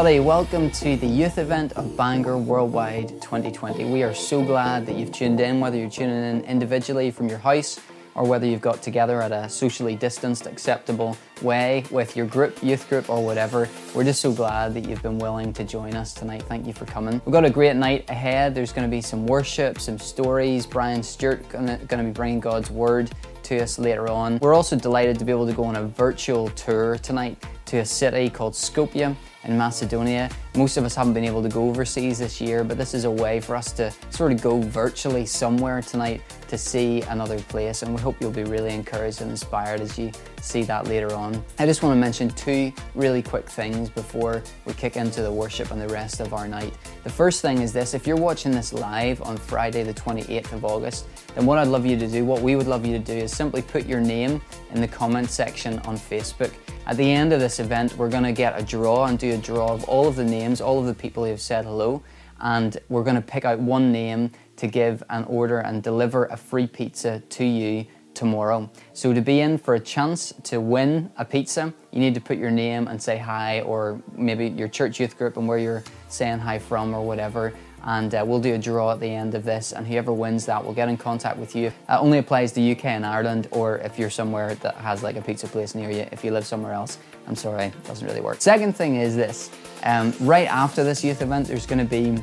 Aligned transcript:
Everybody, 0.00 0.18
welcome 0.18 0.70
to 0.70 0.96
the 0.96 1.06
youth 1.06 1.36
event 1.36 1.74
of 1.74 1.94
Bangor 1.94 2.38
Worldwide 2.38 3.20
2020. 3.20 3.84
We 3.84 4.02
are 4.02 4.14
so 4.14 4.42
glad 4.42 4.86
that 4.86 4.96
you've 4.96 5.12
tuned 5.12 5.40
in, 5.40 5.60
whether 5.60 5.76
you're 5.76 5.90
tuning 5.90 6.24
in 6.24 6.42
individually 6.44 7.10
from 7.10 7.28
your 7.28 7.36
house 7.36 7.78
or 8.14 8.24
whether 8.26 8.46
you've 8.46 8.62
got 8.62 8.80
together 8.80 9.20
at 9.20 9.30
a 9.30 9.46
socially 9.46 9.94
distanced, 9.94 10.46
acceptable 10.46 11.18
way 11.42 11.84
with 11.90 12.16
your 12.16 12.24
group, 12.24 12.62
youth 12.62 12.88
group, 12.88 13.10
or 13.10 13.22
whatever. 13.22 13.68
We're 13.94 14.04
just 14.04 14.22
so 14.22 14.32
glad 14.32 14.72
that 14.72 14.88
you've 14.88 15.02
been 15.02 15.18
willing 15.18 15.52
to 15.52 15.64
join 15.64 15.94
us 15.94 16.14
tonight. 16.14 16.44
Thank 16.44 16.66
you 16.66 16.72
for 16.72 16.86
coming. 16.86 17.20
We've 17.26 17.34
got 17.34 17.44
a 17.44 17.50
great 17.50 17.76
night 17.76 18.08
ahead. 18.08 18.54
There's 18.54 18.72
going 18.72 18.88
to 18.88 18.90
be 18.90 19.02
some 19.02 19.26
worship, 19.26 19.78
some 19.78 19.98
stories. 19.98 20.64
Brian 20.64 21.02
Stewart 21.02 21.46
going 21.50 21.78
to 21.78 22.02
be 22.02 22.10
bringing 22.10 22.40
God's 22.40 22.70
word 22.70 23.10
to 23.42 23.62
us 23.62 23.78
later 23.78 24.08
on. 24.08 24.38
We're 24.38 24.54
also 24.54 24.76
delighted 24.76 25.18
to 25.18 25.26
be 25.26 25.32
able 25.32 25.46
to 25.46 25.52
go 25.52 25.64
on 25.64 25.76
a 25.76 25.82
virtual 25.84 26.48
tour 26.50 26.96
tonight 26.96 27.44
to 27.66 27.78
a 27.78 27.84
city 27.84 28.30
called 28.30 28.54
Skopje 28.54 29.14
in 29.44 29.56
Macedonia. 29.56 30.30
Most 30.56 30.76
of 30.76 30.84
us 30.84 30.94
haven't 30.94 31.14
been 31.14 31.24
able 31.24 31.42
to 31.42 31.48
go 31.48 31.68
overseas 31.68 32.18
this 32.18 32.40
year, 32.40 32.64
but 32.64 32.76
this 32.76 32.94
is 32.94 33.04
a 33.04 33.10
way 33.10 33.40
for 33.40 33.56
us 33.56 33.72
to 33.72 33.92
sort 34.10 34.32
of 34.32 34.42
go 34.42 34.60
virtually 34.60 35.24
somewhere 35.24 35.80
tonight 35.80 36.22
to 36.48 36.58
see 36.58 37.02
another 37.02 37.38
place. 37.42 37.82
And 37.82 37.94
we 37.94 38.00
hope 38.00 38.16
you'll 38.20 38.30
be 38.32 38.44
really 38.44 38.74
encouraged 38.74 39.22
and 39.22 39.30
inspired 39.30 39.80
as 39.80 39.98
you 39.98 40.10
see 40.42 40.62
that 40.64 40.86
later 40.86 41.14
on. 41.14 41.42
I 41.58 41.66
just 41.66 41.82
want 41.82 41.94
to 41.94 42.00
mention 42.00 42.28
two 42.30 42.72
really 42.94 43.22
quick 43.22 43.48
things 43.48 43.88
before 43.88 44.42
we 44.64 44.74
kick 44.74 44.96
into 44.96 45.22
the 45.22 45.32
worship 45.32 45.70
and 45.70 45.80
the 45.80 45.88
rest 45.88 46.20
of 46.20 46.34
our 46.34 46.48
night. 46.48 46.74
The 47.04 47.10
first 47.10 47.40
thing 47.40 47.62
is 47.62 47.72
this 47.72 47.94
if 47.94 48.06
you're 48.06 48.16
watching 48.16 48.52
this 48.52 48.72
live 48.72 49.22
on 49.22 49.36
Friday, 49.36 49.82
the 49.84 49.94
28th 49.94 50.52
of 50.52 50.64
August, 50.64 51.06
then 51.34 51.46
what 51.46 51.58
I'd 51.58 51.68
love 51.68 51.86
you 51.86 51.96
to 51.96 52.08
do, 52.08 52.24
what 52.24 52.42
we 52.42 52.56
would 52.56 52.66
love 52.66 52.84
you 52.84 52.92
to 52.92 53.04
do, 53.04 53.14
is 53.14 53.32
simply 53.32 53.62
put 53.62 53.86
your 53.86 54.00
name 54.00 54.42
in 54.72 54.80
the 54.80 54.88
comment 54.88 55.30
section 55.30 55.78
on 55.80 55.96
Facebook. 55.96 56.52
At 56.86 56.96
the 56.96 57.08
end 57.08 57.32
of 57.32 57.38
this 57.38 57.60
event, 57.60 57.96
we're 57.96 58.08
going 58.08 58.24
to 58.24 58.32
get 58.32 58.58
a 58.58 58.64
draw 58.64 59.06
and 59.06 59.18
do 59.18 59.29
a 59.30 59.38
draw 59.38 59.72
of 59.72 59.84
all 59.84 60.06
of 60.06 60.16
the 60.16 60.24
names, 60.24 60.60
all 60.60 60.78
of 60.78 60.86
the 60.86 60.94
people 60.94 61.24
who 61.24 61.30
have 61.30 61.40
said 61.40 61.64
hello, 61.64 62.02
and 62.40 62.78
we're 62.88 63.04
going 63.04 63.16
to 63.16 63.22
pick 63.22 63.44
out 63.44 63.58
one 63.58 63.92
name 63.92 64.30
to 64.56 64.66
give 64.66 65.02
an 65.10 65.24
order 65.24 65.58
and 65.58 65.82
deliver 65.82 66.26
a 66.26 66.36
free 66.36 66.66
pizza 66.66 67.20
to 67.30 67.44
you 67.44 67.86
tomorrow. 68.14 68.70
So 68.92 69.14
to 69.14 69.20
be 69.20 69.40
in 69.40 69.56
for 69.56 69.74
a 69.74 69.80
chance 69.80 70.32
to 70.44 70.60
win 70.60 71.10
a 71.16 71.24
pizza, 71.24 71.72
you 71.92 72.00
need 72.00 72.14
to 72.14 72.20
put 72.20 72.38
your 72.38 72.50
name 72.50 72.88
and 72.88 73.00
say 73.00 73.18
hi, 73.18 73.60
or 73.60 74.02
maybe 74.14 74.48
your 74.48 74.68
church 74.68 75.00
youth 75.00 75.16
group 75.16 75.36
and 75.36 75.46
where 75.48 75.58
you're 75.58 75.84
saying 76.08 76.38
hi 76.38 76.58
from, 76.58 76.94
or 76.94 77.02
whatever 77.02 77.54
and 77.84 78.14
uh, 78.14 78.24
we'll 78.26 78.40
do 78.40 78.54
a 78.54 78.58
draw 78.58 78.92
at 78.92 79.00
the 79.00 79.06
end 79.08 79.34
of 79.34 79.44
this 79.44 79.72
and 79.72 79.86
whoever 79.86 80.12
wins 80.12 80.46
that 80.46 80.64
will 80.64 80.74
get 80.74 80.88
in 80.88 80.96
contact 80.96 81.38
with 81.38 81.54
you 81.56 81.72
that 81.86 82.00
only 82.00 82.18
applies 82.18 82.52
to 82.52 82.72
uk 82.72 82.84
and 82.84 83.04
ireland 83.04 83.48
or 83.50 83.78
if 83.78 83.98
you're 83.98 84.10
somewhere 84.10 84.54
that 84.56 84.74
has 84.76 85.02
like 85.02 85.16
a 85.16 85.22
pizza 85.22 85.46
place 85.46 85.74
near 85.74 85.90
you 85.90 86.06
if 86.12 86.24
you 86.24 86.30
live 86.30 86.46
somewhere 86.46 86.72
else 86.72 86.98
i'm 87.26 87.36
sorry 87.36 87.64
it 87.64 87.84
doesn't 87.84 88.06
really 88.06 88.20
work 88.20 88.40
second 88.40 88.74
thing 88.74 88.96
is 88.96 89.16
this 89.16 89.50
um, 89.84 90.12
right 90.20 90.48
after 90.48 90.84
this 90.84 91.02
youth 91.02 91.22
event 91.22 91.46
there's 91.46 91.66
going 91.66 91.78
to 91.78 91.84
be 91.84 92.22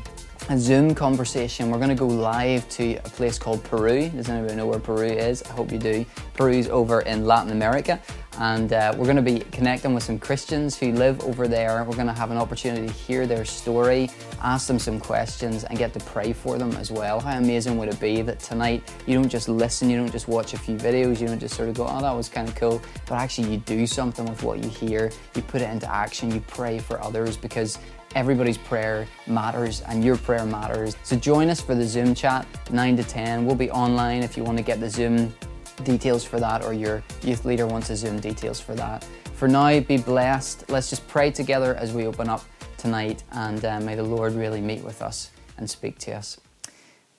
a 0.50 0.58
Zoom 0.58 0.96
conversation. 0.96 1.70
We're 1.70 1.78
going 1.78 1.90
to 1.90 1.96
go 1.96 2.08
live 2.08 2.68
to 2.70 2.96
a 2.96 3.10
place 3.10 3.38
called 3.38 3.64
Peru. 3.66 4.10
Does 4.10 4.30
anybody 4.30 4.56
know 4.56 4.66
where 4.66 4.80
Peru 4.80 5.08
is? 5.08 5.44
I 5.44 5.50
hope 5.50 5.72
you 5.72 5.78
do. 5.78 6.06
Peru's 6.36 6.70
over 6.70 7.02
in 7.02 7.26
Latin 7.26 7.52
America, 7.52 8.00
and 8.40 8.74
uh, 8.74 8.94
we're 8.98 9.06
going 9.06 9.16
to 9.16 9.22
be 9.22 9.40
connecting 9.52 9.94
with 9.94 10.04
some 10.04 10.20
Christians 10.20 10.78
who 10.78 10.92
live 10.92 11.22
over 11.24 11.48
there. 11.48 11.84
We're 11.84 11.96
going 11.96 12.08
to 12.08 12.14
have 12.14 12.32
an 12.32 12.38
opportunity 12.38 12.88
to 12.88 12.94
hear 12.94 13.26
their 13.26 13.46
story, 13.46 14.10
ask 14.42 14.68
them 14.68 14.80
some 14.80 15.00
questions, 15.00 15.64
and 15.64 15.78
get 15.78 15.94
to 15.94 16.00
pray 16.02 16.34
for 16.34 16.58
them 16.58 16.72
as 16.74 16.92
well. 16.92 17.20
How 17.20 17.38
amazing 17.38 17.78
would 17.78 17.90
it 17.90 18.00
be 18.00 18.22
that 18.22 18.40
tonight 18.40 18.84
you 19.06 19.16
don't 19.16 19.30
just 19.30 19.50
listen, 19.50 19.90
you 19.90 19.98
don't 19.98 20.12
just 20.12 20.28
watch 20.28 20.54
a 20.54 20.58
few 20.58 20.76
videos, 20.76 21.20
you 21.20 21.28
don't 21.28 21.40
just 21.40 21.56
sort 21.56 21.70
of 21.70 21.76
go, 21.76 21.88
oh, 21.90 22.02
that 22.02 22.12
was 22.12 22.30
kind 22.30 22.48
of 22.48 22.56
cool, 22.56 22.82
but 23.08 23.16
actually 23.16 23.50
you 23.50 23.58
do 23.58 23.88
something 23.88 24.26
with 24.26 24.44
what 24.44 24.64
you 24.64 24.70
hear, 24.70 25.12
you 25.36 25.42
put 25.42 25.62
it 25.62 25.70
into 25.70 25.92
action, 25.92 26.32
you 26.32 26.42
pray 26.42 26.78
for 26.80 27.02
others 27.02 27.38
because 27.38 27.80
everybody's 28.16 28.58
prayer 28.58 29.08
matters 29.28 29.82
and 29.82 30.04
your 30.04 30.18
prayer 30.18 30.46
matters. 30.46 30.96
So 31.04 31.16
join 31.16 31.50
us 31.50 31.60
for 31.62 31.76
the 31.76 31.86
Zoom 31.86 32.16
chat 32.16 32.48
9 32.72 32.98
to 32.98 33.04
10. 33.04 33.46
We'll 33.46 33.56
be 33.56 33.72
online 33.72 34.24
if 34.24 34.38
you 34.38 34.44
want 34.44 34.58
to 34.58 34.64
get 34.64 34.80
the 34.80 34.90
Zoom 34.90 35.34
details 35.84 36.24
for 36.24 36.40
that 36.40 36.64
or 36.64 36.74
your 36.74 37.04
youth 37.24 37.46
leader 37.46 37.68
wants 37.68 37.88
the 37.88 37.96
Zoom 37.96 38.20
details 38.20 38.60
for 38.60 38.76
that. 38.76 39.06
For 39.36 39.48
now, 39.48 39.80
be 39.80 39.98
blessed. 39.98 40.70
Let's 40.70 40.90
just 40.90 41.08
pray 41.08 41.32
together 41.32 41.76
as 41.76 41.94
we 41.94 42.08
open 42.08 42.30
up 42.30 42.44
tonight 42.78 43.24
and 43.32 43.64
uh, 43.64 43.80
may 43.80 43.96
the 43.96 44.04
Lord 44.04 44.34
really 44.34 44.62
meet 44.62 44.84
with 44.84 45.02
us 45.02 45.32
and 45.58 45.70
speak 45.70 46.00
to 46.00 46.14
us. 46.14 46.40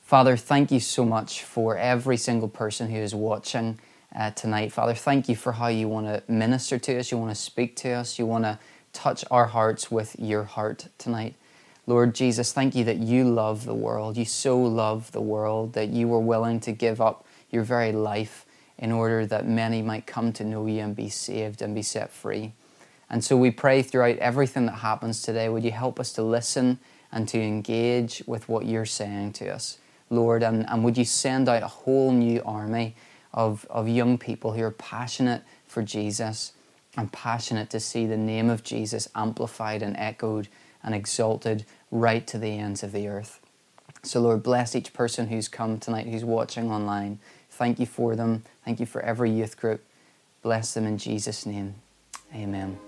Father, 0.03 0.37
thank 0.37 0.71
you 0.71 0.81
so 0.81 1.05
much 1.05 1.43
for 1.43 1.77
every 1.77 2.17
single 2.17 2.49
person 2.49 2.91
who 2.91 2.99
is 2.99 3.15
watching 3.15 3.79
uh, 4.17 4.31
tonight. 4.31 4.73
Father, 4.73 4.95
thank 4.95 5.29
you 5.29 5.37
for 5.37 5.53
how 5.53 5.69
you 5.69 5.87
want 5.87 6.07
to 6.07 6.23
minister 6.33 6.79
to 6.79 6.99
us, 6.99 7.13
you 7.13 7.19
want 7.19 7.31
to 7.31 7.41
speak 7.41 7.77
to 7.77 7.91
us, 7.91 8.19
you 8.19 8.25
want 8.25 8.45
to 8.45 8.59
touch 8.93 9.25
our 9.31 9.47
hearts 9.47 9.91
with 9.91 10.17
your 10.19 10.45
heart 10.45 10.89
tonight. 10.97 11.35
Lord 11.87 12.15
Jesus, 12.15 12.53
thank 12.53 12.75
you 12.75 12.85
that 12.85 12.99
you 12.99 13.25
love 13.25 13.65
the 13.65 13.75
world. 13.75 14.17
You 14.17 14.25
so 14.25 14.59
love 14.59 15.13
the 15.13 15.21
world 15.21 15.75
that 15.75 15.89
you 15.89 16.09
were 16.09 16.21
willing 16.21 16.61
to 16.61 16.73
give 16.73 17.01
up 17.01 17.27
your 17.51 17.63
very 17.63 17.93
life 17.93 18.45
in 18.78 18.93
order 18.93 19.27
that 19.27 19.47
many 19.47 19.83
might 19.83 20.06
come 20.06 20.33
to 20.34 20.44
know 20.44 20.66
you 20.66 20.81
and 20.81 20.94
be 20.94 21.09
saved 21.09 21.62
and 21.62 21.75
be 21.75 21.83
set 21.83 22.11
free. 22.11 22.53
And 23.11 23.25
so 23.25 23.37
we 23.37 23.50
pray 23.50 23.83
throughout 23.83 24.19
everything 24.19 24.66
that 24.66 24.77
happens 24.77 25.22
today, 25.22 25.49
would 25.49 25.65
you 25.65 25.72
help 25.72 25.99
us 25.99 26.12
to 26.12 26.22
listen 26.22 26.78
and 27.11 27.27
to 27.28 27.41
engage 27.41 28.22
with 28.27 28.49
what 28.49 28.66
you're 28.66 28.84
saying 28.84 29.33
to 29.34 29.49
us, 29.49 29.78
Lord? 30.11 30.43
And, 30.43 30.69
and 30.69 30.84
would 30.84 30.99
you 30.99 31.05
send 31.05 31.49
out 31.49 31.62
a 31.62 31.69
whole 31.69 32.12
new 32.12 32.43
army 32.44 32.94
of, 33.33 33.66
of 33.71 33.89
young 33.89 34.19
people 34.19 34.53
who 34.53 34.62
are 34.62 34.71
passionate 34.71 35.43
for 35.66 35.83
Jesus 35.83 36.53
I'm 36.99 37.09
passionate 37.09 37.71
to 37.71 37.78
see 37.78 38.06
the 38.06 38.16
name 38.16 38.50
of 38.50 38.65
Jesus 38.65 39.09
amplified 39.15 39.83
and 39.83 39.97
echoed 39.97 40.49
and 40.83 40.97
exalted 40.97 41.65
right 41.93 42.27
to 42.27 42.39
the 42.39 42.59
ends 42.59 42.83
of 42.83 42.91
the 42.91 43.06
earth. 43.06 43.39
So, 44.03 44.21
Lord, 44.21 44.43
bless 44.43 44.75
each 44.75 44.93
person 44.93 45.28
who's 45.28 45.47
come 45.47 45.78
tonight, 45.78 46.09
who's 46.09 46.25
watching 46.25 46.72
online. 46.72 47.21
Thank 47.50 47.78
you 47.78 47.87
for 47.87 48.16
them. 48.16 48.43
Thank 48.69 48.81
you 48.81 48.84
for 48.87 49.01
every 49.01 49.31
youth 49.31 49.56
group. 49.56 49.83
Bless 50.43 50.75
them 50.75 50.87
in 50.87 50.99
Jesus' 50.99 51.47
name. 51.47 51.77
Amen. 52.34 52.78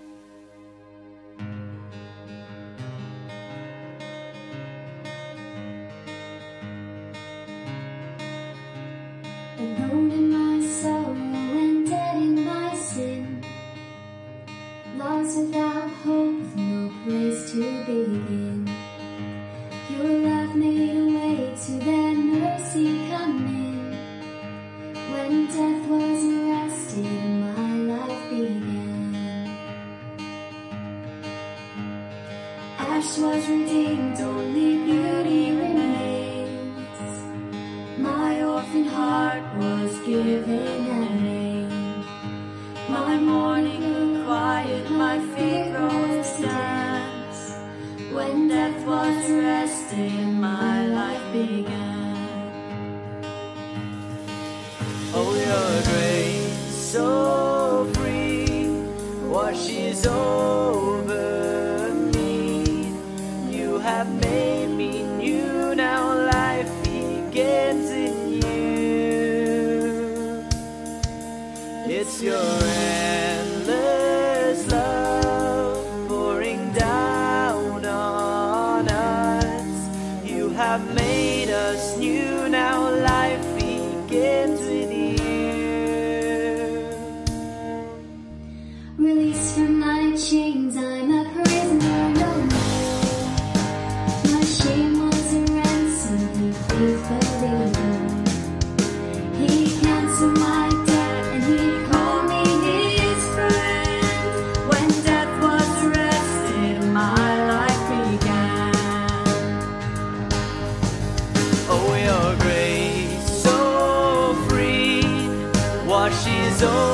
Washes 116.61 116.90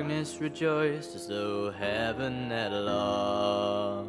Darkness 0.00 0.40
rejoiced 0.40 1.14
as 1.14 1.26
though 1.28 1.70
heaven 1.70 2.48
had 2.48 2.72
lost. 2.72 4.08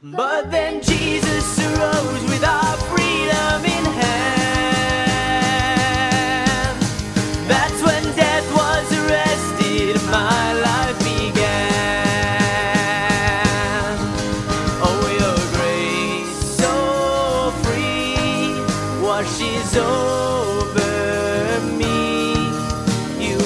But 0.00 0.52
then 0.52 0.80
Jesus 0.80 1.58
arose 1.58 2.22
with 2.22 2.44
our 2.44 2.76
freedom 2.76 3.71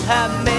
have 0.06 0.44
made 0.44 0.55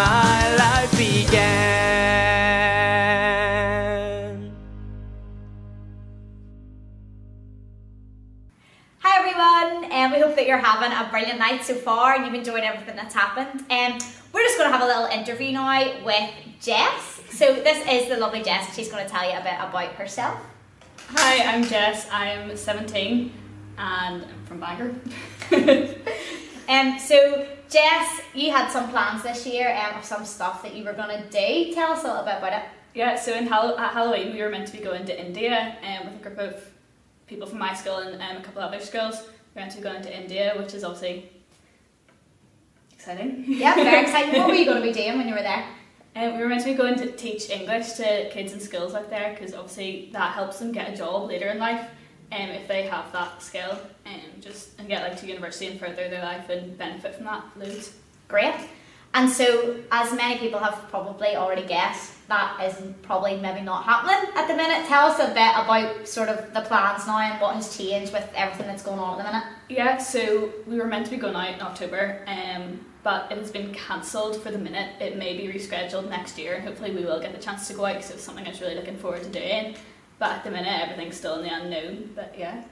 my 0.00 0.56
life 0.56 0.92
began. 0.96 1.40
Hi 9.00 9.18
everyone, 9.18 9.92
and 9.92 10.10
we 10.10 10.20
hope 10.20 10.36
that 10.36 10.46
you're 10.46 10.56
having 10.56 10.90
a 10.96 11.10
brilliant 11.10 11.38
night 11.38 11.62
so 11.62 11.74
far 11.74 12.14
and 12.14 12.24
you've 12.24 12.32
enjoyed 12.32 12.64
everything 12.64 12.96
that's 12.96 13.14
happened. 13.14 13.66
And 13.68 14.02
we're 14.32 14.42
just 14.42 14.56
going 14.56 14.70
to 14.70 14.78
have 14.78 14.82
a 14.82 14.86
little 14.86 15.04
interview 15.04 15.52
now 15.52 16.02
with 16.02 16.30
Jess. 16.62 17.20
So 17.28 17.52
this 17.52 17.86
is 17.86 18.08
the 18.08 18.16
lovely 18.16 18.42
Jess. 18.42 18.74
She's 18.74 18.90
going 18.90 19.04
to 19.04 19.10
tell 19.10 19.30
you 19.30 19.36
a 19.36 19.42
bit 19.42 19.58
about 19.60 19.92
herself. 19.96 20.40
Hi, 21.08 21.44
I'm 21.44 21.62
Jess. 21.64 22.08
I'm 22.10 22.56
17 22.56 23.32
and 23.76 24.24
I'm 24.24 24.44
from 24.46 24.60
Bangor. 24.60 24.94
Um, 26.70 27.00
so 27.00 27.48
Jess, 27.70 28.20
you 28.34 28.50
had 28.50 28.68
some 28.70 28.88
plans 28.90 29.22
this 29.22 29.46
year 29.46 29.70
um, 29.76 29.98
of 29.98 30.04
some 30.04 30.24
stuff 30.24 30.62
that 30.62 30.74
you 30.74 30.84
were 30.84 30.92
going 30.92 31.22
to 31.22 31.28
do. 31.30 31.72
Tell 31.72 31.92
us 31.92 32.02
a 32.04 32.08
little 32.08 32.24
bit 32.24 32.38
about 32.38 32.52
it. 32.52 32.62
yeah, 32.94 33.14
so 33.16 33.32
in 33.34 33.46
Hall- 33.46 33.78
at 33.78 33.92
Halloween 33.92 34.32
we 34.32 34.42
were 34.42 34.48
meant 34.50 34.66
to 34.68 34.76
be 34.76 34.82
going 34.82 35.04
to 35.06 35.26
India 35.26 35.76
um, 35.84 36.06
with 36.06 36.20
a 36.20 36.22
group 36.28 36.38
of 36.38 36.64
people 37.28 37.46
from 37.46 37.58
my 37.60 37.72
school 37.74 37.98
and 37.98 38.20
um, 38.20 38.36
a 38.38 38.42
couple 38.42 38.60
of 38.62 38.72
other 38.72 38.84
schools. 38.84 39.22
We 39.22 39.28
were 39.54 39.60
meant 39.62 39.70
to 39.72 39.76
be 39.78 39.84
going 39.84 40.02
to 40.02 40.20
India, 40.20 40.54
which 40.58 40.74
is 40.74 40.82
obviously 40.82 41.30
exciting. 42.92 43.44
Yeah, 43.46 43.74
very 43.76 44.02
exciting. 44.06 44.40
what 44.40 44.48
were 44.48 44.54
you 44.54 44.64
going 44.64 44.82
to 44.82 44.86
be 44.88 44.92
doing 44.92 45.16
when 45.18 45.28
you 45.28 45.34
were 45.34 45.42
there? 45.42 45.64
Um, 46.16 46.34
we 46.36 46.42
were 46.42 46.48
meant 46.48 46.62
to 46.62 46.70
be 46.70 46.74
going 46.74 46.96
to 46.96 47.12
teach 47.12 47.50
English 47.50 47.92
to 47.92 48.28
kids 48.30 48.52
in 48.52 48.58
schools 48.58 48.94
out 48.94 49.10
there 49.10 49.32
because 49.38 49.54
obviously 49.54 50.10
that 50.12 50.34
helps 50.34 50.58
them 50.58 50.72
get 50.72 50.92
a 50.92 50.96
job 50.96 51.28
later 51.28 51.46
in 51.46 51.58
life 51.58 51.88
um, 52.32 52.50
if 52.50 52.68
they 52.68 52.82
have 52.82 53.12
that 53.12 53.42
skill 53.42 53.78
um, 54.06 54.20
just 54.40 54.78
and 54.78 54.88
get 54.88 55.02
like 55.02 55.18
to 55.20 55.26
university 55.26 55.66
and 55.66 55.80
further 55.80 56.08
their 56.08 56.22
life 56.22 56.48
and 56.48 56.76
benefit 56.78 57.14
from 57.14 57.24
that 57.24 57.44
loads. 57.56 57.92
Great. 58.28 58.54
And 59.12 59.28
so, 59.28 59.76
as 59.90 60.12
many 60.12 60.38
people 60.38 60.60
have 60.60 60.88
probably 60.88 61.34
already 61.34 61.66
guessed, 61.66 62.12
that 62.28 62.62
is 62.62 62.80
probably 63.02 63.36
maybe 63.38 63.60
not 63.60 63.82
happening 63.82 64.30
at 64.36 64.46
the 64.46 64.54
minute. 64.54 64.86
Tell 64.86 65.06
us 65.06 65.18
a 65.18 65.26
bit 65.28 65.34
about 65.34 66.06
sort 66.06 66.28
of 66.28 66.54
the 66.54 66.60
plans 66.60 67.08
now 67.08 67.18
and 67.18 67.40
what 67.40 67.56
has 67.56 67.76
changed 67.76 68.12
with 68.12 68.30
everything 68.36 68.68
that's 68.68 68.84
going 68.84 69.00
on 69.00 69.18
at 69.18 69.24
the 69.24 69.32
minute. 69.32 69.48
Yeah, 69.68 69.98
so 69.98 70.52
we 70.64 70.78
were 70.78 70.86
meant 70.86 71.06
to 71.06 71.10
be 71.10 71.16
going 71.16 71.34
out 71.34 71.54
in 71.54 71.60
October, 71.60 72.22
um, 72.28 72.86
but 73.02 73.32
it 73.32 73.38
has 73.38 73.50
been 73.50 73.74
cancelled 73.74 74.40
for 74.40 74.52
the 74.52 74.58
minute. 74.58 74.90
It 75.00 75.18
may 75.18 75.36
be 75.36 75.52
rescheduled 75.52 76.08
next 76.08 76.38
year, 76.38 76.54
and 76.54 76.64
hopefully 76.64 76.94
we 76.94 77.04
will 77.04 77.20
get 77.20 77.34
the 77.34 77.42
chance 77.42 77.66
to 77.66 77.74
go 77.74 77.86
out 77.86 77.94
because 77.94 78.12
it's 78.12 78.22
something 78.22 78.46
I 78.46 78.50
was 78.50 78.60
really 78.60 78.76
looking 78.76 78.96
forward 78.96 79.24
to 79.24 79.28
doing. 79.28 79.74
But 80.20 80.32
at 80.32 80.44
the 80.44 80.50
minute, 80.52 80.80
everything's 80.82 81.16
still 81.16 81.40
in 81.40 81.42
the 81.42 81.52
unknown. 81.52 82.10
But 82.14 82.34
yeah. 82.38 82.62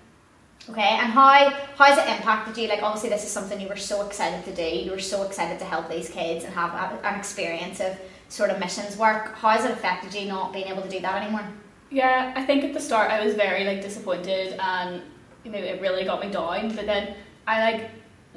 Okay, 0.69 0.99
and 1.01 1.11
how 1.11 1.51
how 1.77 1.85
has 1.87 1.99
it 1.99 2.07
impacted 2.17 2.59
you? 2.59 2.69
Like, 2.69 2.83
obviously, 2.83 3.09
this 3.09 3.25
is 3.25 3.31
something 3.31 3.59
you 3.59 3.69
were 3.69 3.77
so 3.77 4.07
excited 4.07 4.45
to 4.45 4.55
do. 4.55 4.63
You 4.63 4.91
were 4.91 5.01
so 5.01 5.23
excited 5.23 5.59
to 5.59 5.65
help 5.65 5.89
these 5.89 6.11
kids 6.11 6.45
and 6.45 6.53
have 6.53 6.75
a, 6.75 7.07
an 7.09 7.19
experience 7.19 7.81
of 7.81 7.99
sort 8.29 8.51
of 8.51 8.61
missions 8.61 8.99
work. 8.99 9.35
How 9.35 9.49
has 9.49 9.65
it 9.65 9.71
affected 9.71 10.13
you 10.15 10.29
not 10.29 10.53
being 10.53 10.67
able 10.67 10.83
to 10.83 10.91
do 10.91 11.01
that 11.01 11.23
anymore? 11.23 11.49
Yeah, 11.91 12.35
I 12.37 12.45
think 12.45 12.65
at 12.65 12.75
the 12.75 12.81
start 12.81 13.11
I 13.11 13.25
was 13.25 13.35
very 13.35 13.65
like 13.65 13.81
disappointed 13.81 14.57
and 14.61 15.01
you 15.43 15.51
know 15.51 15.59
it 15.59 15.81
really 15.81 16.05
got 16.05 16.21
me 16.21 16.31
down. 16.31 16.75
But 16.77 16.85
then 16.85 17.15
I 17.47 17.73
like 17.73 17.91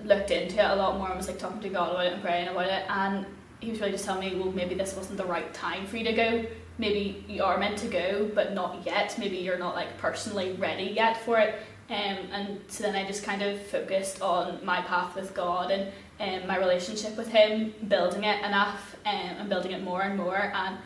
looked 0.06 0.32
into 0.32 0.58
it 0.58 0.72
a 0.72 0.76
lot 0.76 0.98
more 0.98 1.10
and 1.10 1.18
was 1.18 1.28
like 1.28 1.38
talking 1.38 1.60
to 1.60 1.70
God 1.70 1.92
about 1.92 2.06
it 2.06 2.14
and 2.14 2.22
praying 2.22 2.48
about 2.48 2.68
it 2.68 2.86
and 2.90 3.26
he 3.60 3.70
was 3.70 3.80
really 3.80 3.92
just 3.92 4.06
telling 4.06 4.28
me, 4.28 4.40
well 4.40 4.52
maybe 4.54 4.74
this 4.74 4.96
wasn't 4.96 5.18
the 5.18 5.26
right 5.26 5.54
time 5.54 5.86
for 5.86 5.98
you 5.98 6.06
to 6.06 6.14
go. 6.14 6.46
Maybe 6.78 7.24
you 7.28 7.44
are 7.44 7.58
meant 7.58 7.78
to 7.80 7.88
go 7.88 8.30
but 8.34 8.54
not 8.54 8.86
yet. 8.86 9.16
Maybe 9.18 9.38
you're 9.38 9.60
not 9.60 9.76
like 9.76 9.98
personally 9.98 10.54
ready 10.54 10.86
yet 10.86 11.24
for 11.24 11.40
it. 11.40 11.56
Um, 11.90 12.18
and 12.32 12.62
so 12.68 12.84
then 12.84 12.96
I 12.96 13.06
just 13.06 13.24
kind 13.24 13.42
of 13.42 13.62
focused 13.68 14.22
on 14.22 14.64
my 14.64 14.82
path 14.82 15.16
with 15.16 15.34
God 15.34 15.72
and 15.72 15.92
um, 16.22 16.48
my 16.48 16.58
relationship 16.58 17.18
with 17.18 17.28
Him, 17.28 17.74
building 17.88 18.24
it 18.24 18.46
enough 18.46 18.96
um, 19.06 19.14
and 19.14 19.50
building 19.50 19.74
it 19.74 19.84
more 19.84 20.02
and 20.04 20.18
more 20.18 20.52
and 20.56 20.78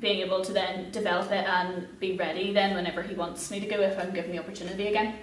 being 0.00 0.20
able 0.20 0.44
to 0.44 0.52
then 0.52 0.90
develop 0.90 1.30
it 1.30 1.46
and 1.46 1.88
be 2.00 2.16
ready 2.16 2.52
then 2.52 2.74
whenever 2.74 3.02
he 3.02 3.14
wants 3.14 3.50
me 3.50 3.60
to 3.60 3.66
go 3.66 3.80
if 3.80 3.98
I'm 3.98 4.12
given 4.12 4.32
the 4.32 4.38
opportunity 4.38 4.88
again. 4.88 5.14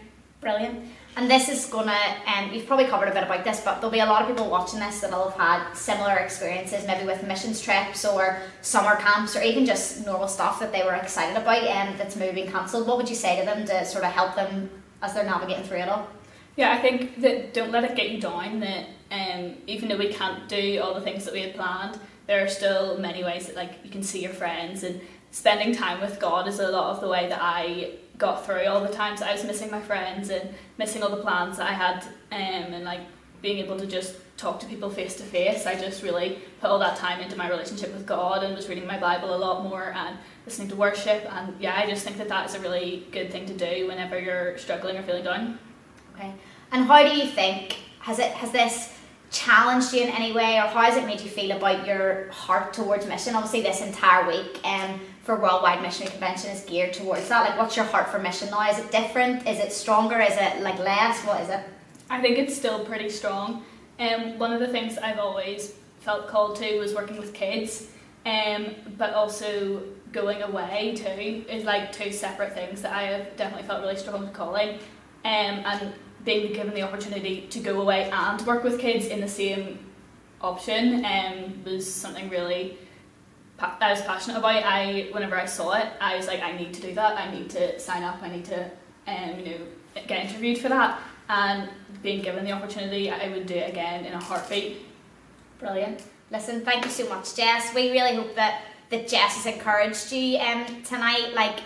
Brilliant. 0.41 0.87
And 1.15 1.29
this 1.29 1.47
is 1.47 1.67
gonna, 1.67 1.99
um, 2.25 2.51
you've 2.51 2.65
probably 2.65 2.85
covered 2.85 3.07
a 3.07 3.13
bit 3.13 3.23
about 3.23 3.43
this, 3.43 3.61
but 3.61 3.75
there'll 3.75 3.91
be 3.91 3.99
a 3.99 4.05
lot 4.05 4.23
of 4.23 4.27
people 4.27 4.49
watching 4.49 4.79
this 4.79 4.99
that 5.01 5.11
will 5.11 5.29
have 5.29 5.39
had 5.39 5.73
similar 5.75 6.15
experiences, 6.15 6.87
maybe 6.87 7.05
with 7.05 7.25
missions 7.27 7.61
trips 7.61 8.03
or 8.03 8.39
summer 8.61 8.95
camps 8.95 9.35
or 9.35 9.41
even 9.43 9.65
just 9.65 10.05
normal 10.05 10.27
stuff 10.27 10.59
that 10.59 10.71
they 10.71 10.83
were 10.83 10.95
excited 10.95 11.39
about 11.39 11.63
and 11.63 11.99
that's 11.99 12.15
maybe 12.15 12.41
been 12.41 12.51
cancelled. 12.51 12.87
What 12.87 12.97
would 12.97 13.09
you 13.09 13.15
say 13.15 13.39
to 13.39 13.45
them 13.45 13.65
to 13.67 13.85
sort 13.85 14.03
of 14.03 14.11
help 14.11 14.35
them 14.35 14.69
as 15.03 15.13
they're 15.13 15.23
navigating 15.23 15.65
through 15.65 15.79
it 15.79 15.89
all? 15.89 16.07
Yeah, 16.55 16.71
I 16.71 16.81
think 16.81 17.21
that 17.21 17.53
don't 17.53 17.71
let 17.71 17.83
it 17.83 17.95
get 17.95 18.09
you 18.09 18.19
down 18.19 18.59
that 18.61 18.87
um, 19.11 19.55
even 19.67 19.89
though 19.89 19.97
we 19.97 20.11
can't 20.11 20.47
do 20.49 20.81
all 20.81 20.95
the 20.95 21.01
things 21.01 21.25
that 21.25 21.33
we 21.33 21.41
had 21.41 21.53
planned, 21.53 21.99
there 22.27 22.43
are 22.43 22.47
still 22.47 22.97
many 22.97 23.23
ways 23.23 23.47
that 23.47 23.55
like 23.55 23.73
you 23.83 23.89
can 23.89 24.03
see 24.03 24.21
your 24.21 24.33
friends 24.33 24.83
and 24.83 25.01
spending 25.31 25.73
time 25.73 25.99
with 25.99 26.19
God 26.19 26.47
is 26.47 26.59
a 26.59 26.69
lot 26.69 26.95
of 26.95 27.01
the 27.01 27.07
way 27.07 27.27
that 27.27 27.39
I 27.41 27.91
got 28.17 28.45
through 28.45 28.65
all 28.67 28.81
the 28.81 28.93
times 28.93 29.19
that 29.19 29.29
I 29.29 29.33
was 29.33 29.43
missing 29.43 29.71
my 29.71 29.81
friends 29.81 30.29
and 30.29 30.53
missing 30.77 31.01
all 31.03 31.09
the 31.09 31.21
plans 31.21 31.57
that 31.57 31.69
I 31.69 31.73
had 31.73 32.03
um, 32.31 32.73
and 32.73 32.85
like 32.85 33.01
being 33.41 33.57
able 33.57 33.77
to 33.77 33.87
just 33.87 34.15
talk 34.37 34.59
to 34.59 34.65
people 34.67 34.89
face 34.89 35.15
to 35.15 35.23
face. 35.23 35.65
I 35.65 35.75
just 35.75 36.03
really 36.03 36.39
put 36.61 36.69
all 36.69 36.79
that 36.79 36.97
time 36.97 37.19
into 37.19 37.35
my 37.35 37.49
relationship 37.49 37.93
with 37.93 38.05
God 38.05 38.43
and 38.43 38.55
was 38.55 38.69
reading 38.69 38.87
my 38.87 38.99
Bible 38.99 39.35
a 39.35 39.37
lot 39.37 39.63
more 39.63 39.91
and 39.95 40.17
listening 40.45 40.69
to 40.69 40.75
worship 40.75 41.25
and 41.33 41.55
yeah, 41.59 41.75
I 41.75 41.89
just 41.89 42.05
think 42.05 42.17
that 42.17 42.29
that 42.29 42.49
is 42.49 42.55
a 42.55 42.59
really 42.59 43.07
good 43.11 43.31
thing 43.31 43.45
to 43.47 43.53
do 43.53 43.87
whenever 43.87 44.19
you're 44.19 44.57
struggling 44.57 44.97
or 44.97 45.03
feeling 45.03 45.23
down. 45.23 45.59
Okay. 46.15 46.31
And 46.71 46.85
how 46.85 47.03
do 47.03 47.15
you 47.15 47.27
think 47.27 47.79
has 47.99 48.19
it 48.19 48.31
has 48.31 48.51
this 48.51 48.97
challenged 49.33 49.91
you 49.93 50.03
in 50.03 50.09
any 50.09 50.31
way, 50.31 50.57
or 50.57 50.67
how 50.67 50.81
has 50.81 50.95
it 50.95 51.05
made 51.05 51.19
you 51.19 51.29
feel 51.29 51.51
about 51.51 51.85
your 51.85 52.29
heart 52.31 52.71
towards 52.71 53.05
mission? 53.07 53.35
Obviously, 53.35 53.61
this 53.61 53.81
entire 53.81 54.25
week 54.27 54.59
um, 54.63 55.01
for 55.23 55.35
Worldwide 55.35 55.81
Missionary 55.81 56.11
Convention 56.11 56.51
is 56.51 56.61
geared 56.63 56.93
towards 56.93 57.27
that. 57.27 57.49
Like, 57.49 57.57
what's 57.57 57.75
your 57.75 57.85
heart 57.85 58.09
for 58.09 58.19
mission 58.19 58.49
now? 58.51 58.69
Is 58.69 58.77
it 58.77 58.91
different? 58.91 59.45
Is 59.47 59.59
it 59.59 59.73
stronger? 59.73 60.21
Is 60.21 60.37
it 60.37 60.61
like 60.61 60.77
less? 60.79 61.25
What 61.25 61.41
is 61.41 61.49
it? 61.49 61.59
I 62.09 62.21
think 62.21 62.37
it's 62.37 62.55
still 62.55 62.85
pretty 62.85 63.09
strong. 63.09 63.65
Um, 63.99 64.37
one 64.37 64.53
of 64.53 64.59
the 64.59 64.67
things 64.67 64.97
I've 64.97 65.19
always 65.19 65.73
felt 66.01 66.27
called 66.27 66.55
to 66.57 66.79
was 66.79 66.93
working 66.93 67.17
with 67.17 67.33
kids, 67.33 67.87
um, 68.25 68.67
but 68.97 69.13
also 69.13 69.81
going 70.11 70.43
away 70.43 70.93
too 70.95 71.43
is 71.49 71.63
like 71.63 71.91
two 71.91 72.11
separate 72.11 72.53
things 72.53 72.83
that 72.83 72.93
I 72.93 73.03
have 73.03 73.35
definitely 73.35 73.67
felt 73.67 73.81
really 73.81 73.97
strong 73.97 74.31
calling. 74.31 74.75
Um, 75.25 75.63
and 75.65 75.93
being 76.23 76.53
given 76.53 76.73
the 76.73 76.81
opportunity 76.81 77.47
to 77.49 77.59
go 77.59 77.81
away 77.81 78.09
and 78.11 78.41
work 78.45 78.63
with 78.63 78.79
kids 78.79 79.05
in 79.07 79.19
the 79.19 79.27
same 79.27 79.79
option 80.41 81.05
um, 81.05 81.63
was 81.63 81.91
something 81.91 82.29
really 82.29 82.77
pa- 83.57 83.77
I 83.79 83.91
was 83.91 84.01
passionate 84.01 84.37
about. 84.37 84.63
I 84.63 85.09
whenever 85.11 85.39
I 85.39 85.45
saw 85.45 85.73
it, 85.73 85.87
I 85.99 86.15
was 86.15 86.27
like, 86.27 86.41
I 86.41 86.55
need 86.57 86.73
to 86.73 86.81
do 86.81 86.93
that. 86.95 87.17
I 87.17 87.31
need 87.31 87.49
to 87.51 87.79
sign 87.79 88.03
up. 88.03 88.21
I 88.21 88.29
need 88.29 88.45
to, 88.45 88.69
um, 89.07 89.39
you 89.39 89.45
know, 89.45 89.57
get 90.07 90.25
interviewed 90.25 90.57
for 90.57 90.69
that. 90.69 90.99
And 91.29 91.69
being 92.01 92.21
given 92.21 92.43
the 92.43 92.51
opportunity, 92.51 93.09
I 93.09 93.29
would 93.29 93.45
do 93.45 93.55
it 93.55 93.69
again 93.69 94.05
in 94.05 94.13
a 94.13 94.19
heartbeat. 94.19 94.85
Brilliant. 95.59 96.03
Listen, 96.31 96.65
thank 96.65 96.83
you 96.83 96.91
so 96.91 97.07
much, 97.07 97.35
Jess. 97.35 97.73
We 97.73 97.91
really 97.91 98.15
hope 98.15 98.35
that 98.35 98.61
that 98.89 99.07
Jess 99.07 99.43
has 99.43 99.45
encouraged 99.45 100.11
you 100.11 100.37
um, 100.39 100.83
tonight. 100.83 101.33
Like, 101.33 101.59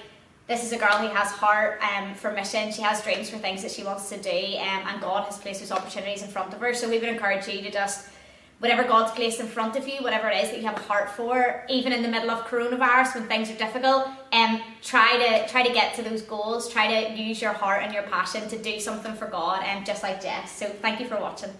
this 0.47 0.63
is 0.63 0.71
a 0.71 0.77
girl 0.77 0.97
who 0.97 1.07
has 1.07 1.29
heart 1.31 1.81
um, 1.81 2.15
for 2.15 2.31
mission. 2.31 2.71
She 2.71 2.81
has 2.81 3.03
dreams 3.03 3.29
for 3.29 3.37
things 3.37 3.61
that 3.63 3.71
she 3.71 3.83
wants 3.83 4.09
to 4.09 4.17
do, 4.17 4.29
um, 4.29 4.87
and 4.87 5.01
God 5.01 5.25
has 5.25 5.37
placed 5.37 5.59
those 5.59 5.71
opportunities 5.71 6.23
in 6.23 6.29
front 6.29 6.53
of 6.53 6.61
her. 6.61 6.73
So 6.73 6.89
we 6.89 6.99
would 6.99 7.09
encourage 7.09 7.47
you 7.47 7.61
to 7.61 7.69
just, 7.69 8.07
whatever 8.59 8.83
God's 8.83 9.11
placed 9.11 9.41
in 9.41 9.47
front 9.47 9.75
of 9.75 9.87
you, 9.87 10.01
whatever 10.01 10.29
it 10.29 10.43
is 10.43 10.51
that 10.51 10.57
you 10.59 10.65
have 10.65 10.77
a 10.77 10.83
heart 10.83 11.09
for, 11.11 11.65
even 11.69 11.91
in 11.91 12.01
the 12.01 12.07
middle 12.07 12.31
of 12.31 12.45
coronavirus 12.45 13.15
when 13.15 13.27
things 13.27 13.51
are 13.51 13.57
difficult, 13.57 14.07
um, 14.31 14.61
try 14.81 15.17
to 15.17 15.51
try 15.51 15.67
to 15.67 15.73
get 15.73 15.93
to 15.95 16.01
those 16.01 16.21
goals. 16.21 16.71
Try 16.71 16.87
to 16.87 17.21
use 17.21 17.41
your 17.41 17.53
heart 17.53 17.83
and 17.83 17.93
your 17.93 18.03
passion 18.03 18.47
to 18.47 18.57
do 18.57 18.79
something 18.79 19.15
for 19.15 19.27
God, 19.27 19.63
and 19.63 19.79
um, 19.79 19.85
just 19.85 20.01
like 20.01 20.21
Jess. 20.21 20.51
So 20.51 20.67
thank 20.67 21.01
you 21.01 21.07
for 21.07 21.19
watching. 21.19 21.51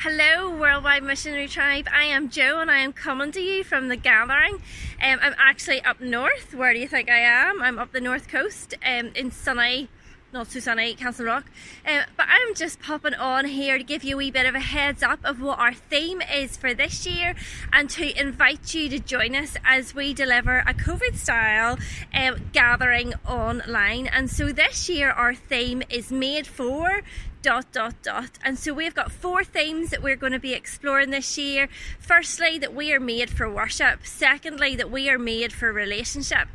Hello, 0.00 0.50
Worldwide 0.50 1.02
Missionary 1.02 1.48
Tribe. 1.48 1.88
I 1.90 2.04
am 2.04 2.28
Joe 2.28 2.60
and 2.60 2.70
I 2.70 2.80
am 2.80 2.92
coming 2.92 3.32
to 3.32 3.40
you 3.40 3.64
from 3.64 3.88
the 3.88 3.96
gathering. 3.96 4.56
Um, 5.02 5.18
I'm 5.22 5.34
actually 5.38 5.80
up 5.80 6.02
north. 6.02 6.52
Where 6.52 6.74
do 6.74 6.78
you 6.78 6.86
think 6.86 7.10
I 7.10 7.20
am? 7.20 7.62
I'm 7.62 7.78
up 7.78 7.92
the 7.92 8.00
north 8.02 8.28
coast 8.28 8.74
um, 8.84 9.12
in 9.14 9.30
sunny, 9.30 9.88
not 10.34 10.52
so 10.52 10.60
sunny, 10.60 10.94
Castlerock. 10.94 11.44
Um, 11.86 12.02
but 12.14 12.26
I'm 12.28 12.54
just 12.54 12.78
popping 12.78 13.14
on 13.14 13.46
here 13.46 13.78
to 13.78 13.84
give 13.84 14.04
you 14.04 14.16
a 14.16 14.18
wee 14.18 14.30
bit 14.30 14.44
of 14.44 14.54
a 14.54 14.60
heads 14.60 15.02
up 15.02 15.20
of 15.24 15.40
what 15.40 15.58
our 15.58 15.72
theme 15.72 16.20
is 16.20 16.58
for 16.58 16.74
this 16.74 17.06
year 17.06 17.34
and 17.72 17.88
to 17.90 18.20
invite 18.20 18.74
you 18.74 18.90
to 18.90 18.98
join 18.98 19.34
us 19.34 19.56
as 19.64 19.94
we 19.94 20.12
deliver 20.12 20.58
a 20.58 20.74
COVID 20.74 21.16
style 21.16 21.78
um, 22.12 22.50
gathering 22.52 23.14
online. 23.26 24.08
And 24.08 24.30
so 24.30 24.52
this 24.52 24.90
year, 24.90 25.10
our 25.10 25.34
theme 25.34 25.82
is 25.88 26.12
made 26.12 26.46
for 26.46 27.00
dot 27.46 27.70
dot 27.70 27.94
dot. 28.02 28.40
And 28.42 28.58
so 28.58 28.74
we've 28.74 28.92
got 28.92 29.12
four 29.12 29.44
themes 29.44 29.90
that 29.90 30.02
we're 30.02 30.16
going 30.16 30.32
to 30.32 30.40
be 30.40 30.52
exploring 30.52 31.10
this 31.10 31.38
year. 31.38 31.68
Firstly 32.00 32.58
that 32.58 32.74
we 32.74 32.92
are 32.92 32.98
made 32.98 33.30
for 33.30 33.48
worship. 33.48 34.00
Secondly 34.04 34.74
that 34.74 34.90
we 34.90 35.08
are 35.08 35.16
made 35.16 35.52
for 35.52 35.72
relationship. 35.72 36.48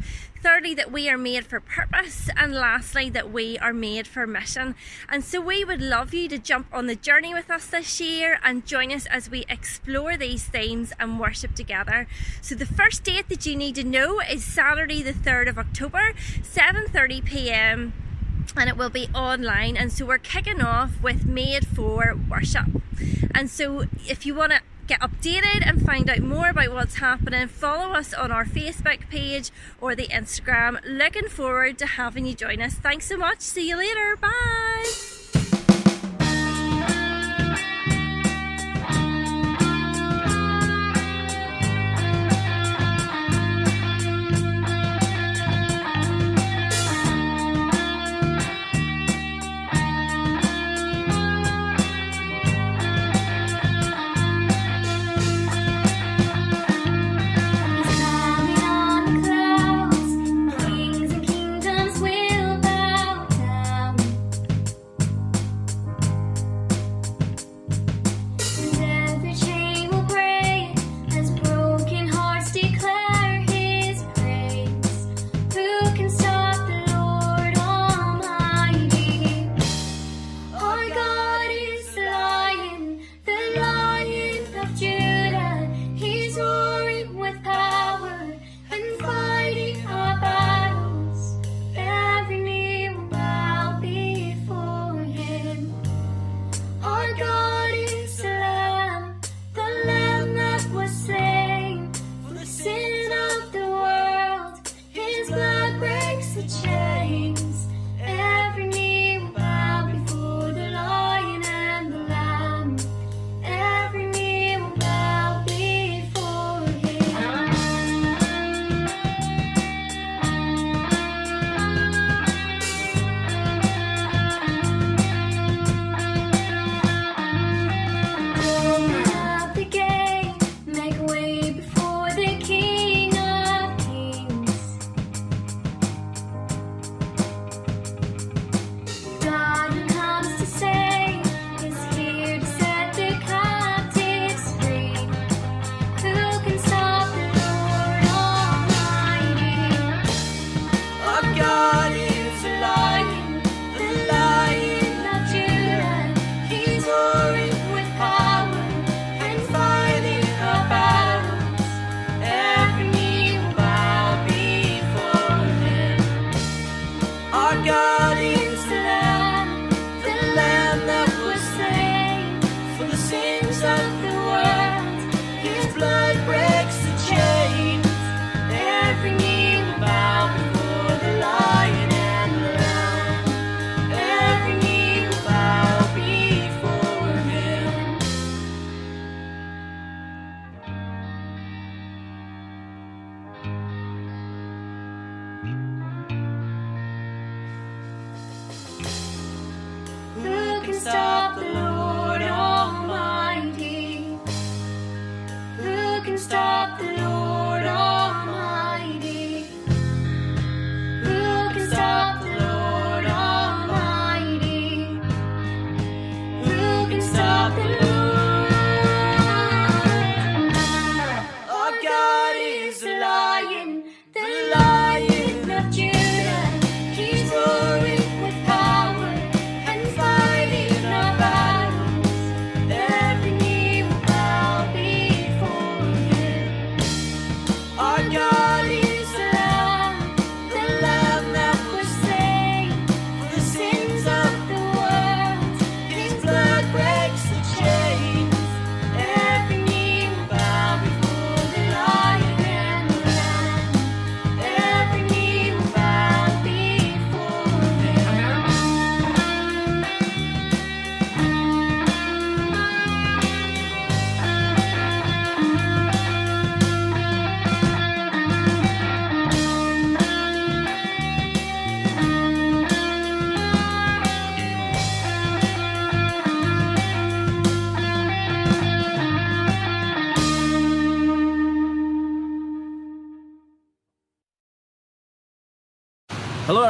Thirdly 0.44 0.74
that 0.74 0.92
we 0.92 1.10
are 1.10 1.18
made 1.18 1.46
for 1.46 1.62
purpose. 1.62 2.30
And 2.36 2.54
lastly 2.54 3.10
that 3.10 3.32
we 3.32 3.58
are 3.60 3.72
made 3.72 4.06
for 4.06 4.28
mission. 4.28 4.76
And 5.08 5.24
so 5.24 5.40
we 5.40 5.64
would 5.64 5.82
love 5.82 6.14
you 6.14 6.28
to 6.28 6.38
jump 6.38 6.68
on 6.74 6.88
the 6.88 6.98
journey 6.98 7.34
with 7.34 7.50
us 7.50 7.68
this 7.68 8.02
year 8.02 8.38
and 8.44 8.66
join 8.66 8.92
us 8.92 9.06
as 9.06 9.30
we 9.30 9.46
explore 9.48 10.18
these 10.18 10.44
themes 10.44 10.92
and 11.00 11.22
worship 11.22 11.56
together. 11.56 12.06
So 12.42 12.54
the 12.54 12.66
first 12.66 13.06
date 13.06 13.30
that 13.30 13.46
you 13.46 13.56
need 13.56 13.76
to 13.76 13.86
know 13.86 14.20
is 14.20 14.44
saturday 14.44 15.02
the 15.02 15.14
3rd 15.14 15.48
of 15.48 15.58
october 15.58 16.14
7.30 16.42 17.24
p.m 17.24 17.94
and 18.56 18.70
it 18.70 18.78
will 18.78 18.90
be 18.90 19.08
online. 19.14 19.78
And 19.78 19.92
so 19.92 20.06
we're 20.06 20.18
kicking 20.18 20.62
off 20.62 21.02
with 21.02 21.26
Made 21.26 21.68
for 21.68 22.16
Worship. 22.30 22.68
And 23.34 23.50
so 23.50 23.86
if 24.08 24.26
you 24.26 24.36
want 24.36 24.52
to 24.54 24.62
get 24.88 25.00
updated 25.00 25.66
and 25.66 25.86
find 25.86 26.10
out 26.10 26.20
more 26.20 26.50
about 26.50 26.74
what's 26.74 26.96
happening, 26.96 27.48
follow 27.48 27.94
us 27.94 28.14
on 28.14 28.32
our 28.32 28.46
Facebook 28.46 29.08
page 29.10 29.52
or 29.80 29.96
the 29.96 30.08
Instagram. 30.08 30.80
Looking 30.86 31.30
forward 31.30 31.78
to 31.80 31.86
having 31.86 32.26
you 32.26 32.34
join 32.34 32.62
us. 32.62 32.74
Thanks 32.74 33.08
so 33.08 33.18
much. 33.18 33.42
See 33.42 33.70
you 33.70 33.78
later. 33.78 34.16
Bye. 34.18 35.11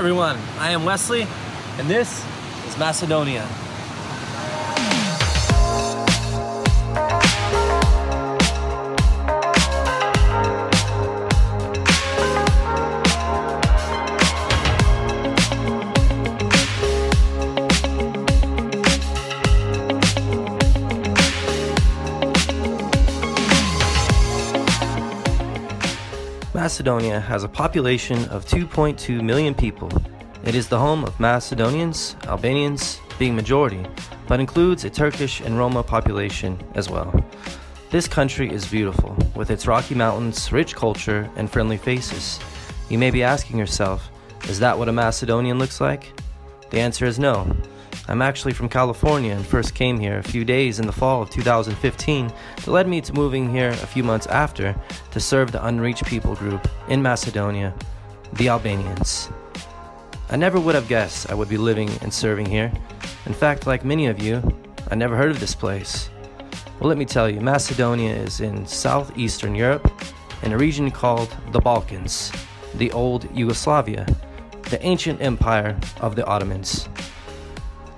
Everyone. 0.02 0.36
I 0.58 0.72
am 0.72 0.84
Wesley, 0.84 1.28
and 1.78 1.88
this 1.88 2.26
is 2.66 2.76
Macedonia. 2.80 3.48
Macedonia 26.62 27.20
has 27.20 27.44
a 27.44 27.50
population 27.50 28.24
of 28.26 28.46
2.2 28.46 29.24
million 29.24 29.56
people. 29.56 29.90
It 30.46 30.54
is 30.54 30.68
the 30.68 30.78
home 30.78 31.04
of 31.04 31.20
Macedonians, 31.20 32.16
Albanians 32.28 33.00
being 33.18 33.36
majority, 33.36 33.84
but 34.28 34.40
includes 34.40 34.86
a 34.86 34.90
Turkish 34.92 35.42
and 35.42 35.58
Roma 35.58 35.82
population 35.82 36.64
as 36.76 36.88
well. 36.88 37.12
This 37.90 38.08
country 38.08 38.48
is 38.54 38.68
beautiful, 38.68 39.18
with 39.36 39.50
its 39.50 39.66
rocky 39.66 39.96
mountains, 39.96 40.52
rich 40.52 40.76
culture, 40.76 41.28
and 41.36 41.50
friendly 41.50 41.78
faces. 41.78 42.40
You 42.90 43.00
may 43.00 43.10
be 43.10 43.24
asking 43.24 43.58
yourself, 43.58 44.12
is 44.48 44.60
that 44.60 44.78
what 44.78 44.88
a 44.88 44.92
Macedonian 44.92 45.58
looks 45.58 45.82
like? 45.82 46.14
The 46.70 46.80
answer 46.80 47.06
is 47.06 47.18
no. 47.18 47.52
I'm 48.12 48.22
actually 48.22 48.52
from 48.52 48.68
California 48.68 49.34
and 49.34 49.46
first 49.46 49.74
came 49.74 49.98
here 49.98 50.18
a 50.18 50.24
few 50.24 50.44
days 50.44 50.80
in 50.80 50.86
the 50.86 50.92
fall 50.92 51.22
of 51.22 51.30
2015 51.30 52.28
that 52.58 52.68
led 52.68 52.86
me 52.86 53.00
to 53.00 53.14
moving 53.14 53.50
here 53.50 53.70
a 53.70 53.88
few 53.88 54.04
months 54.04 54.28
after 54.28 54.76
to 55.12 55.20
serve 55.22 55.54
the 55.54 55.66
unreached 55.66 56.06
people 56.06 56.36
group 56.36 56.68
in 56.90 57.02
Macedonia, 57.02 57.74
the 58.34 58.50
Albanians. 58.50 59.30
I 60.30 60.36
never 60.36 60.60
would 60.60 60.76
have 60.76 60.90
guessed 60.90 61.32
I 61.32 61.36
would 61.36 61.48
be 61.48 61.56
living 61.56 61.90
and 62.02 62.14
serving 62.14 62.48
here. 62.48 62.70
In 63.28 63.34
fact, 63.34 63.66
like 63.66 63.86
many 63.86 64.08
of 64.08 64.22
you, 64.22 64.44
I 64.90 64.96
never 64.96 65.16
heard 65.16 65.32
of 65.32 65.40
this 65.40 65.56
place. 65.56 66.10
Well, 66.82 66.90
let 66.90 66.98
me 66.98 67.06
tell 67.06 67.30
you, 67.30 67.40
Macedonia 67.40 68.14
is 68.14 68.42
in 68.42 68.66
southeastern 68.66 69.56
Europe 69.56 69.90
in 70.44 70.52
a 70.52 70.58
region 70.58 70.92
called 70.92 71.34
the 71.54 71.62
Balkans, 71.62 72.34
the 72.74 72.92
old 72.92 73.34
Yugoslavia, 73.34 74.06
the 74.64 74.86
ancient 74.86 75.22
empire 75.22 75.80
of 76.02 76.18
the 76.18 76.26
Ottomans. 76.26 76.90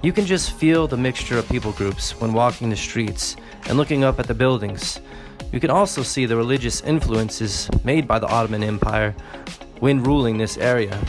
You 0.03 0.11
can 0.11 0.25
just 0.25 0.51
feel 0.51 0.85
the 0.85 0.97
mixture 0.97 1.37
of 1.37 1.47
people 1.47 1.71
groups 1.71 2.19
when 2.19 2.33
walking 2.33 2.69
the 2.69 2.75
streets 2.75 3.37
and 3.67 3.77
looking 3.77 4.03
up 4.03 4.19
at 4.19 4.27
the 4.27 4.33
buildings. 4.33 4.99
You 5.53 5.61
can 5.61 5.69
also 5.69 6.03
see 6.03 6.25
the 6.25 6.35
religious 6.35 6.81
influences 6.81 7.69
made 7.85 8.05
by 8.05 8.19
the 8.19 8.27
Ottoman 8.27 8.65
Empire 8.65 9.15
when 9.79 10.03
ruling 10.03 10.37
this 10.37 10.57
area. 10.57 10.99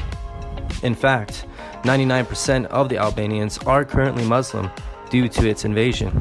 In 0.84 0.94
fact, 0.94 1.44
99% 1.82 2.66
of 2.66 2.88
the 2.88 2.98
Albanians 2.98 3.58
are 3.66 3.84
currently 3.84 4.24
Muslim 4.24 4.70
due 5.10 5.28
to 5.28 5.48
its 5.48 5.64
invasion. 5.64 6.12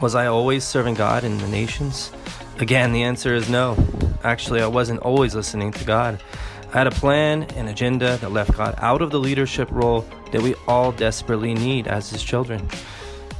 Was 0.00 0.14
I 0.14 0.24
always 0.24 0.64
serving 0.64 0.94
God 0.94 1.22
in 1.22 1.36
the 1.36 1.48
nations? 1.48 2.12
Again, 2.60 2.92
the 2.92 3.02
answer 3.02 3.34
is 3.34 3.50
no. 3.50 3.76
Actually, 4.24 4.62
I 4.62 4.68
wasn't 4.68 5.00
always 5.00 5.34
listening 5.34 5.70
to 5.72 5.84
God. 5.84 6.18
I 6.72 6.78
had 6.78 6.86
a 6.86 6.92
plan 6.92 7.42
an 7.56 7.66
agenda 7.66 8.16
that 8.18 8.30
left 8.30 8.56
God 8.56 8.76
out 8.78 9.02
of 9.02 9.10
the 9.10 9.18
leadership 9.18 9.68
role 9.72 10.02
that 10.30 10.40
we 10.40 10.54
all 10.68 10.92
desperately 10.92 11.52
need 11.52 11.88
as 11.88 12.08
His 12.10 12.22
children. 12.22 12.68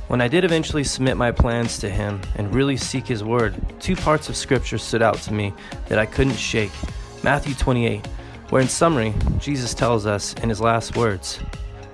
When 0.08 0.20
I 0.20 0.26
did 0.26 0.44
eventually 0.44 0.82
submit 0.82 1.16
my 1.16 1.30
plans 1.30 1.78
to 1.78 1.88
Him 1.88 2.20
and 2.34 2.52
really 2.52 2.76
seek 2.76 3.06
His 3.06 3.22
Word, 3.22 3.54
two 3.78 3.94
parts 3.94 4.28
of 4.28 4.34
Scripture 4.34 4.78
stood 4.78 5.00
out 5.00 5.14
to 5.22 5.32
me 5.32 5.54
that 5.86 5.96
I 5.96 6.06
couldn't 6.06 6.34
shake. 6.34 6.72
Matthew 7.22 7.54
28, 7.54 8.04
where 8.48 8.62
in 8.62 8.66
summary, 8.66 9.14
Jesus 9.38 9.74
tells 9.74 10.06
us 10.06 10.34
in 10.42 10.48
His 10.48 10.60
last 10.60 10.96
words 10.96 11.38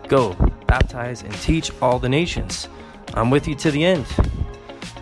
Go, 0.08 0.32
baptize, 0.66 1.22
and 1.22 1.34
teach 1.34 1.70
all 1.82 1.98
the 1.98 2.08
nations. 2.08 2.66
I'm 3.12 3.28
with 3.28 3.46
you 3.46 3.54
to 3.56 3.70
the 3.70 3.84
end. 3.84 4.06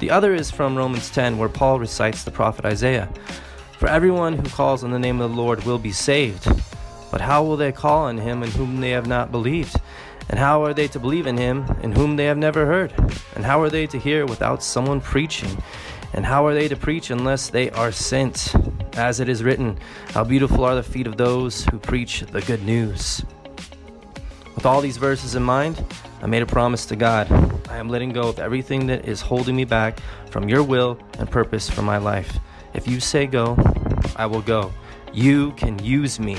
The 0.01 0.11
other 0.11 0.35
is 0.35 0.51
from 0.51 0.77
Romans 0.77 1.11
10, 1.11 1.39
where 1.39 1.49
Paul 1.49 1.79
recites 1.79 2.25
the 2.25 2.33
prophet 2.33 2.65
Isaiah. 2.65 3.09
For 3.79 3.89
everyone 3.89 4.39
who 4.39 4.49
calls 4.49 4.85
on 4.85 4.93
the 4.93 4.99
name 4.99 5.21
of 5.21 5.31
the 5.31 5.37
Lord 5.37 5.65
will 5.65 5.79
be 5.79 5.93
saved. 5.93 6.47
But 7.11 7.21
how 7.21 7.43
will 7.45 7.57
they 7.57 7.73
call 7.73 8.05
on 8.05 8.19
him 8.19 8.43
in 8.43 8.51
whom 8.51 8.81
they 8.81 8.91
have 8.91 9.07
not 9.07 9.31
believed? 9.31 9.77
And 10.31 10.39
how 10.39 10.65
are 10.65 10.73
they 10.73 10.89
to 10.89 10.99
believe 10.99 11.27
in 11.27 11.37
him 11.37 11.65
in 11.83 11.93
whom 11.93 12.17
they 12.17 12.25
have 12.25 12.39
never 12.39 12.67
heard? 12.67 12.93
And 13.35 13.45
how 13.45 13.61
are 13.61 13.71
they 13.71 13.87
to 13.89 13.99
hear 13.99 14.27
without 14.27 14.63
someone 14.63 15.01
preaching? 15.01 15.63
And 16.13 16.25
how 16.25 16.47
are 16.47 16.55
they 16.55 16.69
to 16.69 16.77
preach 16.77 17.11
unless 17.11 17.51
they 17.51 17.71
are 17.71 17.93
sent? 17.93 18.55
As 18.97 19.21
it 19.21 19.29
is 19.29 19.43
written, 19.43 19.79
How 20.11 20.25
beautiful 20.25 20.65
are 20.65 20.77
the 20.77 20.83
feet 20.83 21.07
of 21.07 21.17
those 21.17 21.65
who 21.67 21.79
preach 21.79 22.21
the 22.21 22.43
good 22.43 22.63
news. 22.63 23.25
With 24.55 24.65
all 24.65 24.81
these 24.81 24.97
verses 24.97 25.35
in 25.35 25.43
mind, 25.43 25.85
I 26.23 26.27
made 26.27 26.43
a 26.43 26.47
promise 26.47 26.87
to 26.87 26.97
God. 26.97 27.31
I 27.69 27.77
am 27.77 27.89
letting 27.89 28.13
go 28.13 28.29
of 28.29 28.39
everything 28.39 28.87
that 28.87 29.07
is 29.07 29.21
holding 29.21 29.57
me 29.57 29.65
back 29.65 29.99
from 30.31 30.49
your 30.49 30.63
will 30.63 30.99
and 31.19 31.31
purpose 31.31 31.69
for 31.69 31.83
my 31.83 31.99
life. 31.99 32.39
If 32.75 32.89
you 32.89 33.01
say 33.01 33.27
go, 33.27 33.57
I 34.17 34.27
will 34.27 34.43
go. 34.43 34.73
You 35.13 35.53
can 35.53 35.79
use 35.79 36.19
me. 36.19 36.37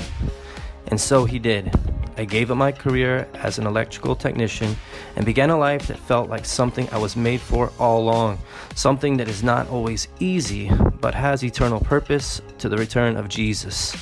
And 0.88 1.00
so 1.00 1.24
he 1.24 1.38
did. 1.38 1.72
I 2.18 2.24
gave 2.24 2.50
up 2.50 2.56
my 2.56 2.72
career 2.72 3.28
as 3.34 3.58
an 3.58 3.66
electrical 3.66 4.16
technician 4.16 4.76
and 5.16 5.26
began 5.26 5.50
a 5.50 5.58
life 5.58 5.86
that 5.88 5.98
felt 5.98 6.30
like 6.30 6.46
something 6.46 6.88
I 6.90 6.98
was 6.98 7.16
made 7.16 7.40
for 7.40 7.72
all 7.78 8.00
along. 8.00 8.38
Something 8.74 9.18
that 9.18 9.28
is 9.28 9.42
not 9.42 9.68
always 9.68 10.08
easy, 10.18 10.70
but 11.00 11.14
has 11.14 11.44
eternal 11.44 11.80
purpose 11.80 12.40
to 12.58 12.68
the 12.68 12.76
return 12.78 13.16
of 13.16 13.28
Jesus. 13.28 13.94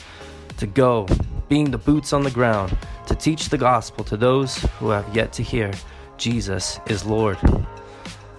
To 0.59 0.66
go, 0.66 1.09
being 1.49 1.70
the 1.70 1.79
boots 1.79 2.12
on 2.12 2.23
the 2.23 2.31
ground, 2.31 2.77
to 3.07 3.14
teach 3.16 3.49
the 3.49 3.59
gospel 3.59 4.05
to 4.05 4.16
those 4.16 4.59
who 4.79 4.90
have 4.90 5.14
yet 5.14 5.33
to 5.35 5.42
hear 5.42 5.73
Jesus 6.16 6.79
is 6.87 7.05
Lord. 7.05 7.38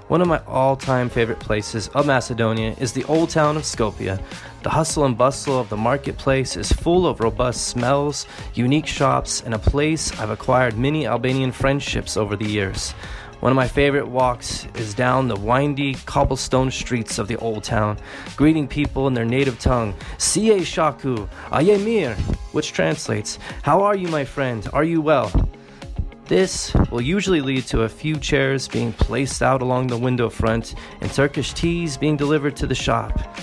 One 0.07 0.21
of 0.21 0.27
my 0.27 0.39
all 0.45 0.75
time 0.75 1.09
favorite 1.09 1.39
places 1.39 1.87
of 1.95 2.05
Macedonia 2.05 2.75
is 2.79 2.93
the 2.93 3.03
old 3.05 3.31
town 3.31 3.57
of 3.57 3.63
Skopje. 3.63 4.21
The 4.61 4.69
hustle 4.69 5.03
and 5.05 5.17
bustle 5.17 5.59
of 5.59 5.69
the 5.69 5.77
marketplace 5.77 6.55
is 6.55 6.71
full 6.71 7.07
of 7.07 7.21
robust 7.21 7.69
smells, 7.69 8.27
unique 8.53 8.85
shops, 8.85 9.41
and 9.41 9.55
a 9.55 9.59
place 9.59 10.17
I've 10.19 10.29
acquired 10.29 10.77
many 10.77 11.07
Albanian 11.07 11.51
friendships 11.51 12.17
over 12.17 12.35
the 12.35 12.45
years. 12.45 12.91
One 13.39 13.51
of 13.51 13.55
my 13.55 13.67
favorite 13.67 14.07
walks 14.07 14.67
is 14.75 14.93
down 14.93 15.27
the 15.27 15.35
windy 15.35 15.95
cobblestone 16.05 16.69
streets 16.69 17.17
of 17.17 17.27
the 17.27 17.37
old 17.37 17.63
town, 17.63 17.97
greeting 18.35 18.67
people 18.67 19.07
in 19.07 19.15
their 19.15 19.25
native 19.25 19.59
tongue, 19.59 19.95
Sie 20.19 20.63
Shaku, 20.63 21.27
Ayemir, 21.49 22.15
which 22.53 22.73
translates, 22.73 23.39
How 23.63 23.81
are 23.81 23.95
you, 23.95 24.07
my 24.09 24.23
friend? 24.23 24.67
Are 24.71 24.83
you 24.83 25.01
well? 25.01 25.31
This 26.27 26.73
will 26.89 27.01
usually 27.01 27.41
lead 27.41 27.67
to 27.67 27.83
a 27.83 27.89
few 27.89 28.15
chairs 28.15 28.67
being 28.67 28.93
placed 28.93 29.43
out 29.43 29.61
along 29.61 29.87
the 29.87 29.97
window 29.97 30.27
front 30.27 30.73
and 30.99 31.13
Turkish 31.13 31.53
teas 31.53 31.97
being 31.97 32.17
delivered 32.17 32.55
to 32.55 32.65
the 32.65 32.73
shop. 32.73 33.37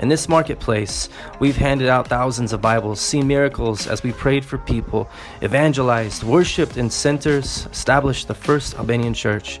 In 0.00 0.08
this 0.08 0.28
marketplace, 0.28 1.08
we've 1.38 1.56
handed 1.56 1.88
out 1.88 2.08
thousands 2.08 2.52
of 2.52 2.60
Bibles, 2.60 3.00
seen 3.00 3.28
miracles 3.28 3.86
as 3.86 4.02
we 4.02 4.10
prayed 4.10 4.44
for 4.44 4.58
people, 4.58 5.08
evangelized, 5.44 6.24
worshiped 6.24 6.76
in 6.76 6.90
centers, 6.90 7.68
established 7.70 8.26
the 8.26 8.34
first 8.34 8.74
Albanian 8.74 9.14
church. 9.14 9.60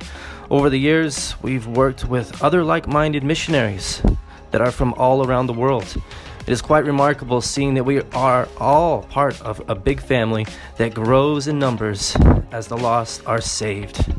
Over 0.50 0.68
the 0.68 0.80
years, 0.80 1.40
we've 1.42 1.68
worked 1.68 2.06
with 2.06 2.42
other 2.42 2.64
like 2.64 2.88
minded 2.88 3.22
missionaries 3.22 4.02
that 4.50 4.60
are 4.60 4.72
from 4.72 4.94
all 4.94 5.24
around 5.24 5.46
the 5.46 5.52
world. 5.52 5.96
It 6.44 6.50
is 6.52 6.60
quite 6.60 6.84
remarkable 6.84 7.40
seeing 7.40 7.74
that 7.74 7.84
we 7.84 8.00
are 8.14 8.48
all 8.58 9.04
part 9.04 9.40
of 9.42 9.62
a 9.68 9.76
big 9.76 10.00
family 10.00 10.44
that 10.76 10.92
grows 10.92 11.46
in 11.46 11.56
numbers 11.56 12.16
as 12.50 12.66
the 12.66 12.76
lost 12.76 13.24
are 13.26 13.40
saved. 13.40 14.12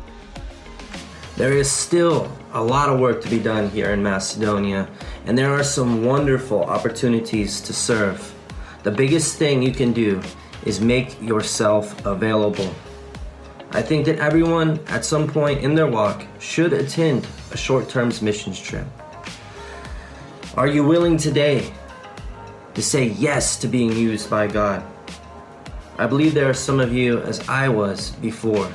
There 1.36 1.52
is 1.52 1.70
still 1.70 2.32
a 2.54 2.62
lot 2.62 2.88
of 2.88 2.98
work 2.98 3.20
to 3.22 3.28
be 3.28 3.38
done 3.38 3.68
here 3.68 3.90
in 3.90 4.02
Macedonia, 4.02 4.88
and 5.26 5.36
there 5.36 5.52
are 5.52 5.62
some 5.62 6.02
wonderful 6.02 6.64
opportunities 6.64 7.60
to 7.60 7.74
serve. 7.74 8.32
The 8.84 8.90
biggest 8.90 9.36
thing 9.36 9.62
you 9.62 9.72
can 9.72 9.92
do 9.92 10.22
is 10.64 10.80
make 10.80 11.20
yourself 11.20 12.06
available. 12.06 12.74
I 13.72 13.82
think 13.82 14.06
that 14.06 14.18
everyone 14.18 14.80
at 14.86 15.04
some 15.04 15.26
point 15.26 15.60
in 15.60 15.74
their 15.74 15.88
walk 15.88 16.24
should 16.38 16.72
attend 16.72 17.26
a 17.52 17.56
short 17.58 17.90
term 17.90 18.10
missions 18.22 18.58
trip. 18.58 18.86
Are 20.56 20.68
you 20.68 20.84
willing 20.84 21.18
today 21.18 21.70
to 22.74 22.82
say 22.82 23.08
yes 23.08 23.56
to 23.58 23.68
being 23.68 23.92
used 23.92 24.28
by 24.28 24.46
God? 24.46 24.82
I 25.96 26.06
believe 26.06 26.34
there 26.34 26.50
are 26.50 26.54
some 26.54 26.80
of 26.80 26.92
you, 26.92 27.20
as 27.20 27.48
I 27.48 27.68
was 27.68 28.10
before, 28.12 28.70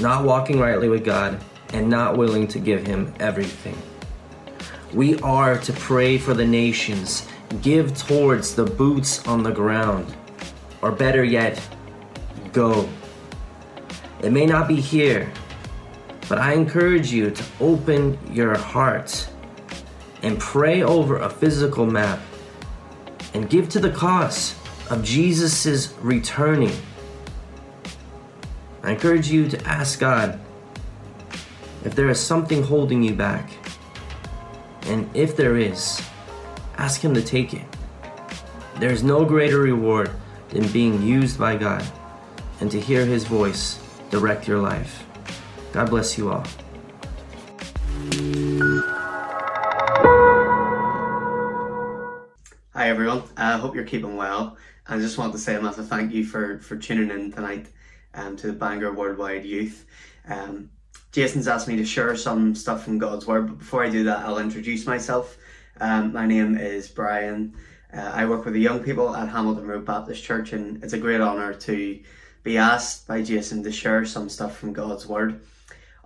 not 0.00 0.24
walking 0.24 0.58
rightly 0.58 0.88
with 0.88 1.04
God 1.04 1.38
and 1.72 1.90
not 1.90 2.16
willing 2.16 2.48
to 2.48 2.58
give 2.58 2.86
Him 2.86 3.12
everything. 3.20 3.76
We 4.94 5.18
are 5.20 5.58
to 5.58 5.72
pray 5.74 6.16
for 6.16 6.32
the 6.32 6.46
nations, 6.46 7.28
give 7.60 7.96
towards 7.96 8.54
the 8.54 8.64
boots 8.64 9.26
on 9.26 9.42
the 9.42 9.50
ground, 9.50 10.16
or 10.80 10.90
better 10.90 11.22
yet, 11.22 11.60
go. 12.52 12.88
It 14.22 14.32
may 14.32 14.46
not 14.46 14.68
be 14.68 14.80
here, 14.80 15.30
but 16.28 16.38
I 16.38 16.54
encourage 16.54 17.12
you 17.12 17.30
to 17.30 17.44
open 17.60 18.18
your 18.32 18.56
heart 18.56 19.28
and 20.22 20.38
pray 20.38 20.82
over 20.82 21.18
a 21.18 21.28
physical 21.28 21.84
map 21.84 22.20
and 23.36 23.50
give 23.50 23.68
to 23.68 23.78
the 23.78 23.90
cause 23.90 24.54
of 24.88 25.04
Jesus' 25.04 25.92
returning. 26.00 26.72
I 28.82 28.92
encourage 28.92 29.28
you 29.28 29.46
to 29.50 29.66
ask 29.68 30.00
God 30.00 30.40
if 31.84 31.94
there 31.94 32.08
is 32.08 32.18
something 32.18 32.62
holding 32.62 33.02
you 33.02 33.14
back. 33.14 33.50
And 34.86 35.14
if 35.14 35.36
there 35.36 35.58
is, 35.58 36.00
ask 36.78 37.02
Him 37.02 37.12
to 37.12 37.22
take 37.22 37.52
it. 37.52 37.66
There 38.76 38.90
is 38.90 39.02
no 39.02 39.22
greater 39.26 39.60
reward 39.60 40.10
than 40.48 40.66
being 40.68 41.02
used 41.02 41.38
by 41.38 41.56
God 41.56 41.84
and 42.60 42.70
to 42.70 42.80
hear 42.80 43.04
His 43.04 43.24
voice 43.24 43.78
direct 44.08 44.48
your 44.48 44.60
life. 44.60 45.04
God 45.72 45.90
bless 45.90 46.16
you 46.16 46.32
all. 46.32 46.46
Hope 53.66 53.74
you're 53.74 53.84
keeping 53.84 54.16
well. 54.16 54.56
I 54.86 54.96
just 54.98 55.18
want 55.18 55.32
to 55.32 55.40
say 55.40 55.56
a 55.56 55.60
massive 55.60 55.88
thank 55.88 56.12
you 56.12 56.24
for, 56.24 56.60
for 56.60 56.76
tuning 56.76 57.10
in 57.10 57.32
tonight 57.32 57.66
um, 58.14 58.36
to 58.36 58.46
the 58.46 58.52
Bangor 58.52 58.92
Worldwide 58.92 59.44
Youth. 59.44 59.86
Um, 60.28 60.70
Jason's 61.10 61.48
asked 61.48 61.66
me 61.66 61.74
to 61.74 61.84
share 61.84 62.14
some 62.14 62.54
stuff 62.54 62.84
from 62.84 62.98
God's 62.98 63.26
Word, 63.26 63.48
but 63.48 63.58
before 63.58 63.82
I 63.82 63.90
do 63.90 64.04
that, 64.04 64.20
I'll 64.20 64.38
introduce 64.38 64.86
myself. 64.86 65.36
Um, 65.80 66.12
my 66.12 66.26
name 66.26 66.56
is 66.56 66.86
Brian. 66.86 67.56
Uh, 67.92 68.12
I 68.14 68.24
work 68.26 68.44
with 68.44 68.54
the 68.54 68.60
young 68.60 68.84
people 68.84 69.16
at 69.16 69.28
Hamilton 69.28 69.66
Road 69.66 69.84
Baptist 69.84 70.22
Church, 70.22 70.52
and 70.52 70.80
it's 70.84 70.92
a 70.92 70.98
great 70.98 71.20
honour 71.20 71.52
to 71.52 72.00
be 72.44 72.58
asked 72.58 73.08
by 73.08 73.20
Jason 73.20 73.64
to 73.64 73.72
share 73.72 74.04
some 74.04 74.28
stuff 74.28 74.56
from 74.56 74.72
God's 74.72 75.08
Word. 75.08 75.40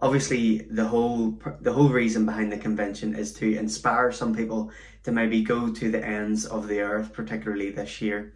Obviously, 0.01 0.61
the 0.71 0.87
whole 0.87 1.39
the 1.61 1.75
whole 1.75 1.91
reason 1.91 2.25
behind 2.25 2.51
the 2.51 2.57
convention 2.57 3.15
is 3.15 3.35
to 3.35 3.55
inspire 3.55 4.11
some 4.13 4.35
people 4.35 4.71
to 5.05 5.13
maybe 5.13 5.43
go 5.43 5.73
to 5.73 5.91
the 5.91 6.05
ends 6.05 6.47
of 6.47 6.69
the 6.69 6.81
earth, 6.81 7.13
particularly 7.13 7.71
this 7.71 8.01
year. 8.01 8.35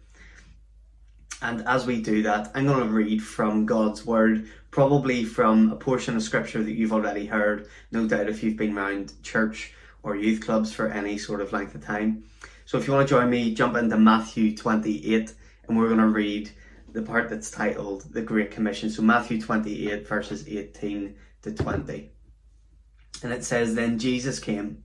And 1.41 1.67
as 1.67 1.85
we 1.85 2.01
do 2.01 2.23
that, 2.23 2.51
I'm 2.55 2.65
going 2.65 2.79
to 2.79 2.93
read 2.93 3.21
from 3.21 3.65
God's 3.65 4.05
Word, 4.05 4.49
probably 4.71 5.25
from 5.25 5.71
a 5.71 5.75
portion 5.75 6.15
of 6.15 6.23
Scripture 6.23 6.63
that 6.63 6.71
you've 6.71 6.93
already 6.93 7.25
heard, 7.25 7.67
no 7.91 8.07
doubt 8.07 8.29
if 8.29 8.41
you've 8.41 8.57
been 8.57 8.77
around 8.77 9.13
church 9.21 9.73
or 10.01 10.15
youth 10.15 10.41
clubs 10.41 10.73
for 10.73 10.87
any 10.87 11.17
sort 11.17 11.41
of 11.41 11.51
length 11.51 11.75
of 11.75 11.83
time. 11.83 12.23
So 12.65 12.77
if 12.77 12.87
you 12.87 12.93
want 12.93 13.07
to 13.07 13.13
join 13.13 13.29
me, 13.29 13.53
jump 13.53 13.75
into 13.75 13.97
Matthew 13.97 14.55
28, 14.55 15.33
and 15.67 15.77
we're 15.77 15.87
going 15.87 15.99
to 15.99 16.07
read 16.07 16.49
the 16.93 17.01
part 17.01 17.29
that's 17.29 17.51
titled 17.51 18.11
The 18.13 18.21
Great 18.21 18.51
Commission. 18.51 18.89
So 18.89 19.01
Matthew 19.01 19.39
28, 19.41 20.07
verses 20.07 20.47
18 20.47 21.15
to 21.43 21.51
20. 21.51 22.11
And 23.23 23.33
it 23.33 23.43
says, 23.43 23.75
Then 23.75 23.99
Jesus 23.99 24.39
came 24.39 24.84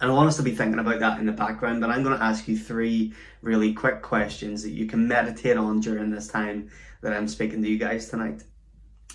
And 0.00 0.10
I 0.10 0.14
want 0.14 0.28
us 0.28 0.36
to 0.36 0.42
be 0.42 0.54
thinking 0.54 0.78
about 0.78 1.00
that 1.00 1.20
in 1.20 1.26
the 1.26 1.32
background, 1.32 1.80
but 1.80 1.88
I'm 1.88 2.02
going 2.02 2.18
to 2.18 2.24
ask 2.24 2.46
you 2.46 2.58
three 2.58 3.14
really 3.40 3.72
quick 3.72 4.02
questions 4.02 4.62
that 4.62 4.72
you 4.72 4.86
can 4.86 5.08
meditate 5.08 5.56
on 5.56 5.80
during 5.80 6.10
this 6.10 6.28
time 6.28 6.70
that 7.00 7.14
I'm 7.14 7.28
speaking 7.28 7.62
to 7.62 7.68
you 7.68 7.78
guys 7.78 8.08
tonight. 8.08 8.42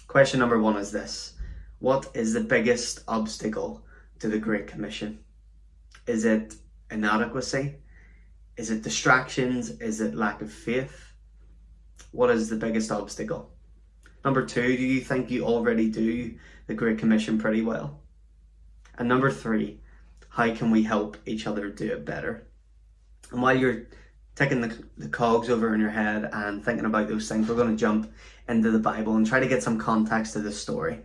Question 0.07 0.39
number 0.39 0.59
one 0.59 0.77
is 0.77 0.91
this 0.91 1.33
What 1.79 2.09
is 2.15 2.33
the 2.33 2.41
biggest 2.41 3.03
obstacle 3.07 3.85
to 4.19 4.27
the 4.27 4.39
Great 4.39 4.65
Commission? 4.65 5.19
Is 6.07 6.25
it 6.25 6.55
inadequacy? 6.89 7.75
Is 8.57 8.71
it 8.71 8.81
distractions? 8.81 9.69
Is 9.81 10.01
it 10.01 10.15
lack 10.15 10.41
of 10.41 10.51
faith? 10.51 11.13
What 12.11 12.31
is 12.31 12.49
the 12.49 12.55
biggest 12.55 12.91
obstacle? 12.91 13.51
Number 14.25 14.45
two, 14.45 14.77
do 14.77 14.83
you 14.83 15.01
think 15.01 15.29
you 15.29 15.45
already 15.45 15.89
do 15.89 16.33
the 16.67 16.73
Great 16.73 16.97
Commission 16.97 17.37
pretty 17.37 17.61
well? 17.61 17.99
And 18.97 19.07
number 19.07 19.31
three, 19.31 19.80
how 20.31 20.53
can 20.55 20.71
we 20.71 20.81
help 20.81 21.17
each 21.25 21.45
other 21.45 21.69
do 21.69 21.91
it 21.91 22.05
better? 22.05 22.47
And 23.31 23.41
while 23.41 23.55
you're 23.55 23.87
taking 24.35 24.61
the, 24.61 24.81
the 24.97 25.09
cogs 25.09 25.49
over 25.49 25.73
in 25.73 25.81
your 25.81 25.89
head 25.89 26.29
and 26.31 26.63
thinking 26.63 26.85
about 26.85 27.09
those 27.09 27.27
things, 27.27 27.47
we're 27.47 27.55
going 27.55 27.75
to 27.75 27.79
jump 27.79 28.11
into 28.47 28.71
the 28.71 28.79
Bible 28.79 29.15
and 29.15 29.27
try 29.27 29.41
to 29.41 29.47
get 29.47 29.61
some 29.61 29.77
context 29.77 30.33
to 30.33 30.39
this 30.39 30.59
story. 30.59 30.99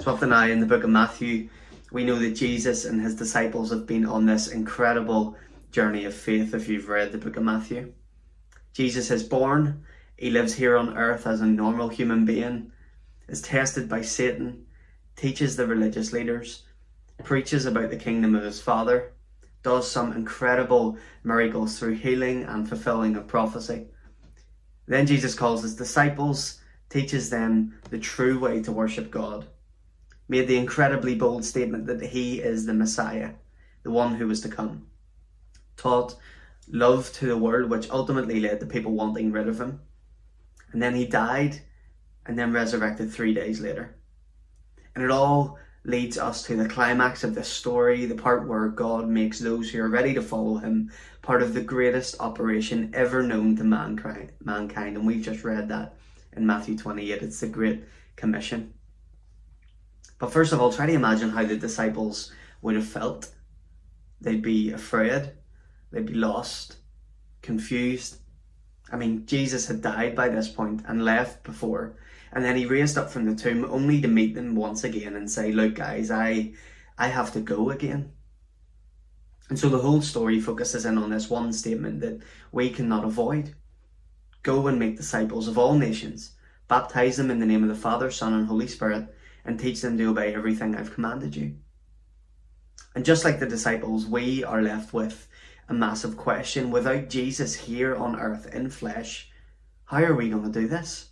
So, 0.00 0.16
to 0.16 0.26
now 0.26 0.46
in 0.46 0.60
the 0.60 0.66
book 0.66 0.82
of 0.82 0.88
Matthew, 0.88 1.50
we 1.92 2.04
know 2.04 2.18
that 2.18 2.36
Jesus 2.36 2.86
and 2.86 3.02
his 3.02 3.14
disciples 3.14 3.70
have 3.70 3.86
been 3.86 4.06
on 4.06 4.24
this 4.24 4.48
incredible 4.48 5.36
journey 5.70 6.06
of 6.06 6.14
faith 6.14 6.54
if 6.54 6.68
you've 6.68 6.88
read 6.88 7.12
the 7.12 7.18
book 7.18 7.36
of 7.36 7.42
Matthew. 7.42 7.92
Jesus 8.72 9.10
is 9.10 9.22
born, 9.22 9.84
he 10.16 10.30
lives 10.30 10.54
here 10.54 10.76
on 10.78 10.96
earth 10.96 11.26
as 11.26 11.42
a 11.42 11.46
normal 11.46 11.88
human 11.88 12.24
being, 12.24 12.72
is 13.28 13.42
tested 13.42 13.90
by 13.90 14.00
Satan, 14.00 14.64
teaches 15.16 15.56
the 15.56 15.66
religious 15.66 16.12
leaders, 16.12 16.62
preaches 17.24 17.66
about 17.66 17.90
the 17.90 17.96
kingdom 17.96 18.34
of 18.34 18.42
his 18.42 18.60
Father, 18.60 19.12
does 19.62 19.90
some 19.90 20.12
incredible 20.12 20.96
miracles 21.24 21.78
through 21.78 21.94
healing 21.94 22.44
and 22.44 22.68
fulfilling 22.68 23.16
of 23.16 23.26
prophecy. 23.26 23.86
Then 24.86 25.06
Jesus 25.06 25.34
calls 25.34 25.62
his 25.62 25.76
disciples, 25.76 26.60
teaches 26.88 27.28
them 27.28 27.78
the 27.90 27.98
true 27.98 28.38
way 28.38 28.62
to 28.62 28.72
worship 28.72 29.10
God, 29.10 29.46
made 30.28 30.48
the 30.48 30.56
incredibly 30.56 31.14
bold 31.14 31.44
statement 31.44 31.86
that 31.86 32.02
he 32.02 32.40
is 32.40 32.64
the 32.64 32.74
Messiah, 32.74 33.32
the 33.82 33.90
one 33.90 34.14
who 34.14 34.26
was 34.26 34.40
to 34.42 34.48
come, 34.48 34.86
taught 35.76 36.16
love 36.70 37.12
to 37.14 37.26
the 37.26 37.36
world, 37.36 37.70
which 37.70 37.90
ultimately 37.90 38.40
led 38.40 38.60
to 38.60 38.66
people 38.66 38.92
wanting 38.92 39.32
rid 39.32 39.48
of 39.48 39.60
him. 39.60 39.80
And 40.72 40.82
then 40.82 40.94
he 40.94 41.06
died 41.06 41.60
and 42.26 42.38
then 42.38 42.52
resurrected 42.52 43.10
three 43.10 43.34
days 43.34 43.60
later. 43.60 43.96
And 44.94 45.04
it 45.04 45.10
all 45.10 45.58
leads 45.84 46.18
us 46.18 46.42
to 46.42 46.56
the 46.56 46.68
climax 46.68 47.24
of 47.24 47.34
this 47.34 47.48
story, 47.48 48.04
the 48.06 48.14
part 48.14 48.46
where 48.46 48.68
God 48.68 49.08
makes 49.08 49.38
those 49.38 49.70
who 49.70 49.80
are 49.80 49.88
ready 49.88 50.14
to 50.14 50.22
follow 50.22 50.56
him 50.56 50.90
part 51.22 51.42
of 51.42 51.54
the 51.54 51.60
greatest 51.60 52.16
operation 52.20 52.90
ever 52.94 53.22
known 53.22 53.56
to 53.56 53.64
mankind. 53.64 54.32
mankind. 54.44 54.96
And 54.96 55.06
we've 55.06 55.24
just 55.24 55.44
read 55.44 55.68
that 55.68 55.94
in 56.36 56.46
Matthew 56.46 56.76
28. 56.76 57.22
It's 57.22 57.40
the 57.40 57.48
Great 57.48 57.84
Commission. 58.16 58.74
But 60.18 60.32
first 60.32 60.52
of 60.52 60.60
all, 60.60 60.72
try 60.72 60.86
to 60.86 60.92
imagine 60.92 61.30
how 61.30 61.44
the 61.44 61.56
disciples 61.56 62.32
would 62.60 62.74
have 62.74 62.86
felt. 62.86 63.30
They'd 64.20 64.42
be 64.42 64.72
afraid, 64.72 65.30
they'd 65.92 66.06
be 66.06 66.14
lost, 66.14 66.76
confused. 67.40 68.16
I 68.90 68.96
mean, 68.96 69.26
Jesus 69.26 69.68
had 69.68 69.80
died 69.80 70.16
by 70.16 70.28
this 70.28 70.48
point 70.48 70.82
and 70.88 71.04
left 71.04 71.44
before 71.44 71.94
and 72.32 72.44
then 72.44 72.56
he 72.56 72.66
raised 72.66 72.98
up 72.98 73.10
from 73.10 73.24
the 73.24 73.34
tomb 73.34 73.64
only 73.70 74.00
to 74.00 74.08
meet 74.08 74.34
them 74.34 74.54
once 74.54 74.84
again 74.84 75.16
and 75.16 75.30
say, 75.30 75.52
Look, 75.52 75.74
guys, 75.74 76.10
I, 76.10 76.52
I 76.96 77.08
have 77.08 77.32
to 77.32 77.40
go 77.40 77.70
again. 77.70 78.12
And 79.48 79.58
so 79.58 79.68
the 79.68 79.78
whole 79.78 80.02
story 80.02 80.40
focuses 80.40 80.84
in 80.84 80.98
on 80.98 81.10
this 81.10 81.30
one 81.30 81.52
statement 81.52 82.00
that 82.00 82.20
we 82.52 82.70
cannot 82.70 83.04
avoid 83.04 83.54
Go 84.42 84.66
and 84.66 84.78
make 84.78 84.96
disciples 84.96 85.48
of 85.48 85.58
all 85.58 85.74
nations, 85.74 86.32
baptize 86.68 87.16
them 87.16 87.30
in 87.30 87.38
the 87.38 87.46
name 87.46 87.62
of 87.62 87.68
the 87.68 87.74
Father, 87.74 88.10
Son, 88.10 88.32
and 88.32 88.46
Holy 88.46 88.66
Spirit, 88.66 89.14
and 89.44 89.58
teach 89.58 89.80
them 89.80 89.98
to 89.98 90.10
obey 90.10 90.34
everything 90.34 90.74
I've 90.74 90.94
commanded 90.94 91.34
you. 91.34 91.56
And 92.94 93.04
just 93.04 93.24
like 93.24 93.40
the 93.40 93.46
disciples, 93.46 94.06
we 94.06 94.44
are 94.44 94.62
left 94.62 94.92
with 94.92 95.28
a 95.68 95.74
massive 95.74 96.16
question. 96.16 96.70
Without 96.70 97.10
Jesus 97.10 97.54
here 97.54 97.94
on 97.94 98.18
earth 98.18 98.46
in 98.54 98.70
flesh, 98.70 99.30
how 99.84 100.02
are 100.02 100.14
we 100.14 100.30
going 100.30 100.50
to 100.50 100.60
do 100.60 100.68
this? 100.68 101.10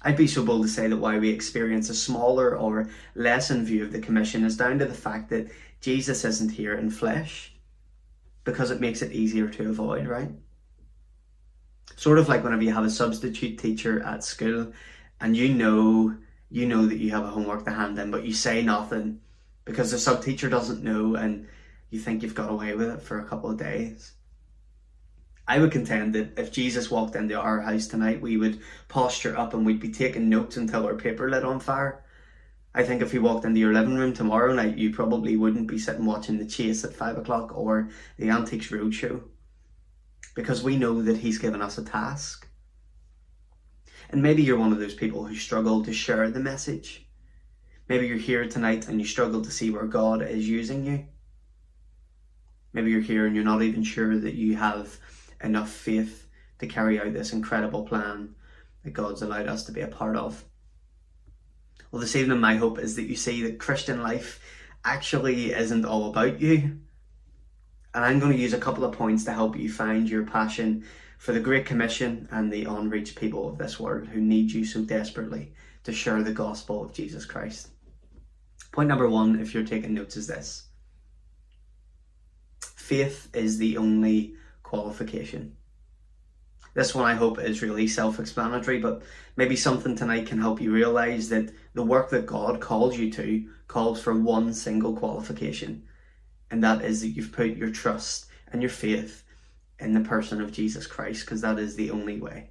I'd 0.00 0.16
be 0.16 0.26
so 0.26 0.44
bold 0.44 0.62
to 0.62 0.68
say 0.68 0.88
that 0.88 0.96
why 0.96 1.18
we 1.18 1.28
experience 1.28 1.90
a 1.90 1.94
smaller 1.94 2.56
or 2.56 2.88
lessened 3.14 3.66
view 3.66 3.84
of 3.84 3.92
the 3.92 4.00
commission 4.00 4.44
is 4.44 4.56
down 4.56 4.78
to 4.78 4.86
the 4.86 4.94
fact 4.94 5.28
that 5.30 5.50
Jesus 5.80 6.24
isn't 6.24 6.50
here 6.50 6.74
in 6.74 6.90
flesh 6.90 7.52
because 8.44 8.70
it 8.70 8.80
makes 8.80 9.02
it 9.02 9.12
easier 9.12 9.48
to 9.48 9.68
avoid, 9.68 10.06
right? 10.06 10.30
Sort 11.96 12.18
of 12.18 12.28
like 12.28 12.42
whenever 12.42 12.62
you 12.62 12.72
have 12.72 12.84
a 12.84 12.90
substitute 12.90 13.58
teacher 13.58 14.02
at 14.02 14.24
school 14.24 14.72
and 15.20 15.36
you 15.36 15.52
know 15.54 16.16
you 16.50 16.66
know 16.66 16.86
that 16.86 16.98
you 16.98 17.10
have 17.10 17.24
a 17.24 17.28
homework 17.28 17.64
to 17.64 17.70
hand 17.70 17.98
in, 17.98 18.10
but 18.10 18.24
you 18.24 18.34
say 18.34 18.62
nothing 18.62 19.20
because 19.64 19.90
the 19.90 19.98
sub 19.98 20.22
teacher 20.22 20.50
doesn't 20.50 20.82
know 20.82 21.14
and 21.14 21.46
you 21.90 21.98
think 21.98 22.22
you've 22.22 22.34
got 22.34 22.50
away 22.50 22.74
with 22.74 22.90
it 22.90 23.00
for 23.02 23.20
a 23.20 23.24
couple 23.24 23.50
of 23.50 23.56
days. 23.56 24.12
I 25.46 25.58
would 25.58 25.72
contend 25.72 26.14
that 26.14 26.38
if 26.38 26.52
Jesus 26.52 26.90
walked 26.90 27.16
into 27.16 27.38
our 27.38 27.60
house 27.60 27.88
tonight, 27.88 28.20
we 28.20 28.36
would 28.36 28.60
posture 28.88 29.36
up 29.36 29.54
and 29.54 29.66
we'd 29.66 29.80
be 29.80 29.90
taking 29.90 30.28
notes 30.28 30.56
until 30.56 30.86
our 30.86 30.94
paper 30.94 31.28
lit 31.28 31.44
on 31.44 31.58
fire. 31.58 32.04
I 32.74 32.84
think 32.84 33.02
if 33.02 33.12
he 33.12 33.18
walked 33.18 33.44
into 33.44 33.60
your 33.60 33.74
living 33.74 33.96
room 33.96 34.14
tomorrow 34.14 34.54
night, 34.54 34.78
you 34.78 34.94
probably 34.94 35.36
wouldn't 35.36 35.66
be 35.66 35.78
sitting 35.78 36.06
watching 36.06 36.38
The 36.38 36.46
Chase 36.46 36.84
at 36.84 36.94
five 36.94 37.18
o'clock 37.18 37.56
or 37.56 37.90
the 38.18 38.30
Antiques 38.30 38.70
Roadshow. 38.70 39.22
Because 40.34 40.62
we 40.62 40.78
know 40.78 41.02
that 41.02 41.18
he's 41.18 41.38
given 41.38 41.60
us 41.60 41.76
a 41.76 41.84
task. 41.84 42.48
And 44.08 44.22
maybe 44.22 44.42
you're 44.42 44.58
one 44.58 44.72
of 44.72 44.78
those 44.78 44.94
people 44.94 45.26
who 45.26 45.34
struggle 45.34 45.84
to 45.84 45.92
share 45.92 46.30
the 46.30 46.40
message. 46.40 47.06
Maybe 47.88 48.06
you're 48.06 48.16
here 48.16 48.48
tonight 48.48 48.88
and 48.88 49.00
you 49.00 49.06
struggle 49.06 49.42
to 49.42 49.50
see 49.50 49.70
where 49.70 49.86
God 49.86 50.22
is 50.22 50.48
using 50.48 50.86
you. 50.86 51.04
Maybe 52.72 52.90
you're 52.90 53.00
here 53.00 53.26
and 53.26 53.34
you're 53.34 53.44
not 53.44 53.62
even 53.62 53.82
sure 53.82 54.16
that 54.18 54.34
you 54.34 54.56
have 54.56 54.98
enough 55.42 55.70
faith 55.70 56.26
to 56.58 56.66
carry 56.66 57.00
out 57.00 57.12
this 57.12 57.32
incredible 57.32 57.84
plan 57.84 58.34
that 58.84 58.92
God's 58.92 59.22
allowed 59.22 59.48
us 59.48 59.64
to 59.64 59.72
be 59.72 59.80
a 59.80 59.88
part 59.88 60.16
of. 60.16 60.44
Well, 61.90 62.00
this 62.00 62.16
evening, 62.16 62.40
my 62.40 62.56
hope 62.56 62.78
is 62.78 62.96
that 62.96 63.04
you 63.04 63.16
see 63.16 63.42
that 63.42 63.58
Christian 63.58 64.02
life 64.02 64.40
actually 64.84 65.52
isn't 65.52 65.84
all 65.84 66.08
about 66.08 66.40
you. 66.40 66.78
And 67.94 68.04
I'm 68.04 68.18
going 68.18 68.32
to 68.32 68.38
use 68.38 68.54
a 68.54 68.58
couple 68.58 68.84
of 68.84 68.92
points 68.96 69.24
to 69.24 69.32
help 69.32 69.56
you 69.56 69.70
find 69.70 70.08
your 70.08 70.24
passion 70.24 70.84
for 71.18 71.32
the 71.32 71.40
Great 71.40 71.66
Commission 71.66 72.26
and 72.30 72.50
the 72.50 72.64
unreached 72.64 73.16
people 73.16 73.48
of 73.48 73.58
this 73.58 73.78
world 73.78 74.08
who 74.08 74.20
need 74.20 74.50
you 74.50 74.64
so 74.64 74.82
desperately 74.82 75.52
to 75.84 75.92
share 75.92 76.22
the 76.22 76.32
gospel 76.32 76.82
of 76.82 76.92
Jesus 76.92 77.24
Christ. 77.24 77.68
Point 78.72 78.88
number 78.88 79.08
one, 79.08 79.38
if 79.38 79.52
you're 79.52 79.62
taking 79.62 79.94
notes, 79.94 80.16
is 80.16 80.26
this 80.26 80.68
faith 82.60 83.28
is 83.34 83.58
the 83.58 83.76
only 83.76 84.34
qualification. 84.72 85.54
This 86.72 86.94
one 86.94 87.04
I 87.04 87.14
hope 87.14 87.38
is 87.38 87.60
really 87.60 87.86
self 87.86 88.18
explanatory, 88.18 88.78
but 88.78 89.02
maybe 89.36 89.54
something 89.54 89.94
tonight 89.94 90.26
can 90.26 90.38
help 90.38 90.62
you 90.62 90.72
realize 90.72 91.28
that 91.28 91.52
the 91.74 91.82
work 91.82 92.08
that 92.08 92.24
God 92.24 92.58
calls 92.58 92.96
you 92.96 93.12
to 93.12 93.50
calls 93.68 94.00
for 94.00 94.18
one 94.18 94.54
single 94.54 94.96
qualification, 94.96 95.82
and 96.50 96.64
that 96.64 96.82
is 96.82 97.02
that 97.02 97.08
you've 97.08 97.32
put 97.32 97.54
your 97.54 97.68
trust 97.68 98.28
and 98.50 98.62
your 98.62 98.70
faith 98.70 99.24
in 99.78 99.92
the 99.92 100.08
person 100.08 100.40
of 100.40 100.52
Jesus 100.52 100.86
Christ, 100.86 101.26
because 101.26 101.42
that 101.42 101.58
is 101.58 101.76
the 101.76 101.90
only 101.90 102.18
way. 102.18 102.48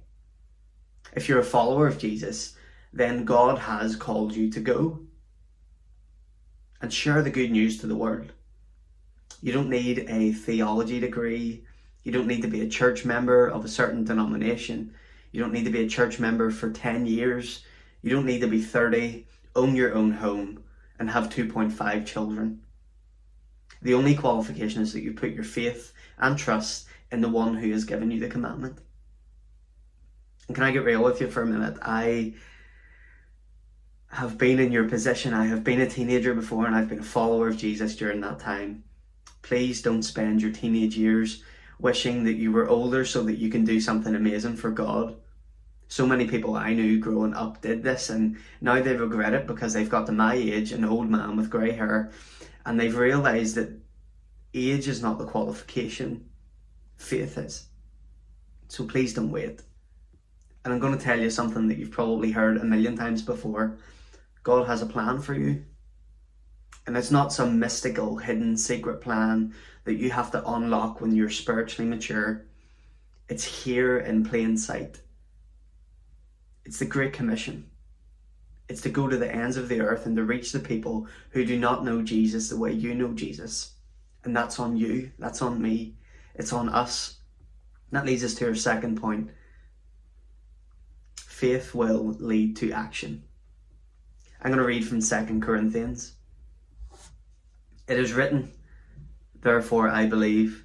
If 1.14 1.28
you're 1.28 1.40
a 1.40 1.54
follower 1.56 1.88
of 1.88 1.98
Jesus, 1.98 2.54
then 2.92 3.24
God 3.24 3.58
has 3.58 3.96
called 3.96 4.36
you 4.36 4.48
to 4.52 4.60
go 4.60 5.00
and 6.80 6.92
share 6.92 7.20
the 7.20 7.30
good 7.30 7.50
news 7.50 7.80
to 7.80 7.88
the 7.88 7.96
world. 7.96 8.30
You 9.40 9.52
don't 9.52 9.70
need 9.70 10.06
a 10.08 10.30
theology 10.30 11.00
degree. 11.00 11.64
You 12.02 12.12
don't 12.12 12.26
need 12.26 12.42
to 12.42 12.48
be 12.48 12.62
a 12.62 12.68
church 12.68 13.04
member 13.04 13.46
of 13.46 13.64
a 13.64 13.68
certain 13.68 14.04
denomination. 14.04 14.94
You 15.30 15.40
don't 15.40 15.52
need 15.52 15.64
to 15.64 15.70
be 15.70 15.84
a 15.84 15.88
church 15.88 16.18
member 16.18 16.50
for 16.50 16.70
10 16.70 17.06
years. 17.06 17.64
You 18.02 18.10
don't 18.10 18.26
need 18.26 18.40
to 18.40 18.48
be 18.48 18.60
30, 18.60 19.26
own 19.54 19.76
your 19.76 19.94
own 19.94 20.12
home, 20.12 20.64
and 20.98 21.10
have 21.10 21.28
2.5 21.28 22.06
children. 22.06 22.62
The 23.80 23.94
only 23.94 24.14
qualification 24.14 24.82
is 24.82 24.92
that 24.92 25.02
you 25.02 25.12
put 25.12 25.32
your 25.32 25.44
faith 25.44 25.92
and 26.18 26.38
trust 26.38 26.86
in 27.10 27.20
the 27.20 27.28
one 27.28 27.54
who 27.54 27.70
has 27.72 27.84
given 27.84 28.10
you 28.10 28.20
the 28.20 28.28
commandment. 28.28 28.78
And 30.48 30.54
can 30.54 30.64
I 30.64 30.72
get 30.72 30.84
real 30.84 31.02
with 31.02 31.20
you 31.20 31.30
for 31.30 31.42
a 31.42 31.46
minute? 31.46 31.78
I 31.82 32.34
have 34.08 34.38
been 34.38 34.58
in 34.58 34.72
your 34.72 34.88
position. 34.88 35.32
I 35.32 35.46
have 35.46 35.64
been 35.64 35.80
a 35.80 35.88
teenager 35.88 36.34
before 36.34 36.66
and 36.66 36.74
I've 36.74 36.88
been 36.88 37.00
a 37.00 37.04
follower 37.04 37.48
of 37.48 37.56
Jesus 37.56 37.96
during 37.96 38.20
that 38.20 38.38
time. 38.38 38.84
Please 39.40 39.82
don't 39.82 40.02
spend 40.02 40.42
your 40.42 40.52
teenage 40.52 40.96
years 40.96 41.42
wishing 41.82 42.22
that 42.24 42.36
you 42.36 42.52
were 42.52 42.68
older 42.68 43.04
so 43.04 43.24
that 43.24 43.38
you 43.38 43.50
can 43.50 43.64
do 43.64 43.80
something 43.80 44.14
amazing 44.14 44.56
for 44.56 44.70
God. 44.70 45.16
So 45.88 46.06
many 46.06 46.26
people 46.26 46.56
I 46.56 46.72
knew 46.72 47.00
growing 47.00 47.34
up 47.34 47.60
did 47.60 47.82
this 47.82 48.08
and 48.08 48.38
now 48.60 48.80
they 48.80 48.96
regret 48.96 49.34
it 49.34 49.46
because 49.48 49.74
they've 49.74 49.90
got 49.90 50.06
to 50.06 50.12
my 50.12 50.34
age, 50.34 50.72
an 50.72 50.84
old 50.84 51.10
man 51.10 51.36
with 51.36 51.50
grey 51.50 51.72
hair, 51.72 52.12
and 52.64 52.78
they've 52.78 52.96
realised 52.96 53.56
that 53.56 53.78
age 54.54 54.86
is 54.86 55.02
not 55.02 55.18
the 55.18 55.26
qualification, 55.26 56.24
faith 56.96 57.36
is. 57.36 57.66
So 58.68 58.84
please 58.84 59.12
don't 59.12 59.30
wait. 59.30 59.60
And 60.64 60.72
I'm 60.72 60.80
going 60.80 60.96
to 60.96 61.04
tell 61.04 61.18
you 61.18 61.30
something 61.30 61.66
that 61.66 61.78
you've 61.78 61.90
probably 61.90 62.30
heard 62.30 62.56
a 62.56 62.64
million 62.64 62.96
times 62.96 63.20
before. 63.20 63.76
God 64.44 64.68
has 64.68 64.82
a 64.82 64.86
plan 64.86 65.20
for 65.20 65.34
you. 65.34 65.64
And 66.86 66.96
it's 66.96 67.10
not 67.10 67.32
some 67.32 67.58
mystical, 67.58 68.16
hidden, 68.16 68.56
secret 68.56 69.00
plan 69.00 69.54
that 69.84 69.94
you 69.94 70.10
have 70.10 70.30
to 70.32 70.48
unlock 70.50 71.00
when 71.00 71.14
you're 71.14 71.30
spiritually 71.30 71.88
mature. 71.88 72.44
It's 73.28 73.44
here 73.44 73.98
in 73.98 74.24
plain 74.24 74.56
sight. 74.56 75.00
It's 76.64 76.78
the 76.78 76.84
Great 76.84 77.12
Commission. 77.12 77.68
It's 78.68 78.82
to 78.82 78.88
go 78.88 79.08
to 79.08 79.16
the 79.16 79.32
ends 79.32 79.56
of 79.56 79.68
the 79.68 79.80
earth 79.80 80.06
and 80.06 80.16
to 80.16 80.24
reach 80.24 80.52
the 80.52 80.60
people 80.60 81.06
who 81.30 81.44
do 81.44 81.58
not 81.58 81.84
know 81.84 82.02
Jesus 82.02 82.48
the 82.48 82.56
way 82.56 82.72
you 82.72 82.94
know 82.94 83.12
Jesus. 83.12 83.72
And 84.24 84.34
that's 84.36 84.58
on 84.58 84.76
you. 84.76 85.10
That's 85.18 85.42
on 85.42 85.60
me. 85.60 85.94
It's 86.34 86.52
on 86.52 86.68
us. 86.68 87.18
That 87.90 88.06
leads 88.06 88.24
us 88.24 88.34
to 88.34 88.46
our 88.46 88.54
second 88.54 89.00
point. 89.00 89.30
Faith 91.16 91.74
will 91.74 92.16
lead 92.18 92.56
to 92.56 92.72
action. 92.72 93.24
I'm 94.40 94.50
going 94.50 94.58
to 94.58 94.66
read 94.66 94.86
from 94.86 95.02
2 95.02 95.40
Corinthians. 95.40 96.14
It 97.92 97.98
is 97.98 98.14
written, 98.14 98.50
Therefore 99.42 99.86
I 99.86 100.06
believe, 100.06 100.64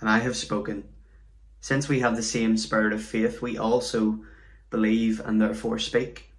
and 0.00 0.08
I 0.08 0.20
have 0.20 0.34
spoken. 0.34 0.84
Since 1.60 1.86
we 1.86 2.00
have 2.00 2.16
the 2.16 2.22
same 2.22 2.56
spirit 2.56 2.94
of 2.94 3.02
faith, 3.02 3.42
we 3.42 3.58
also 3.58 4.20
believe 4.70 5.20
and 5.20 5.38
therefore 5.38 5.78
speak. 5.78 6.32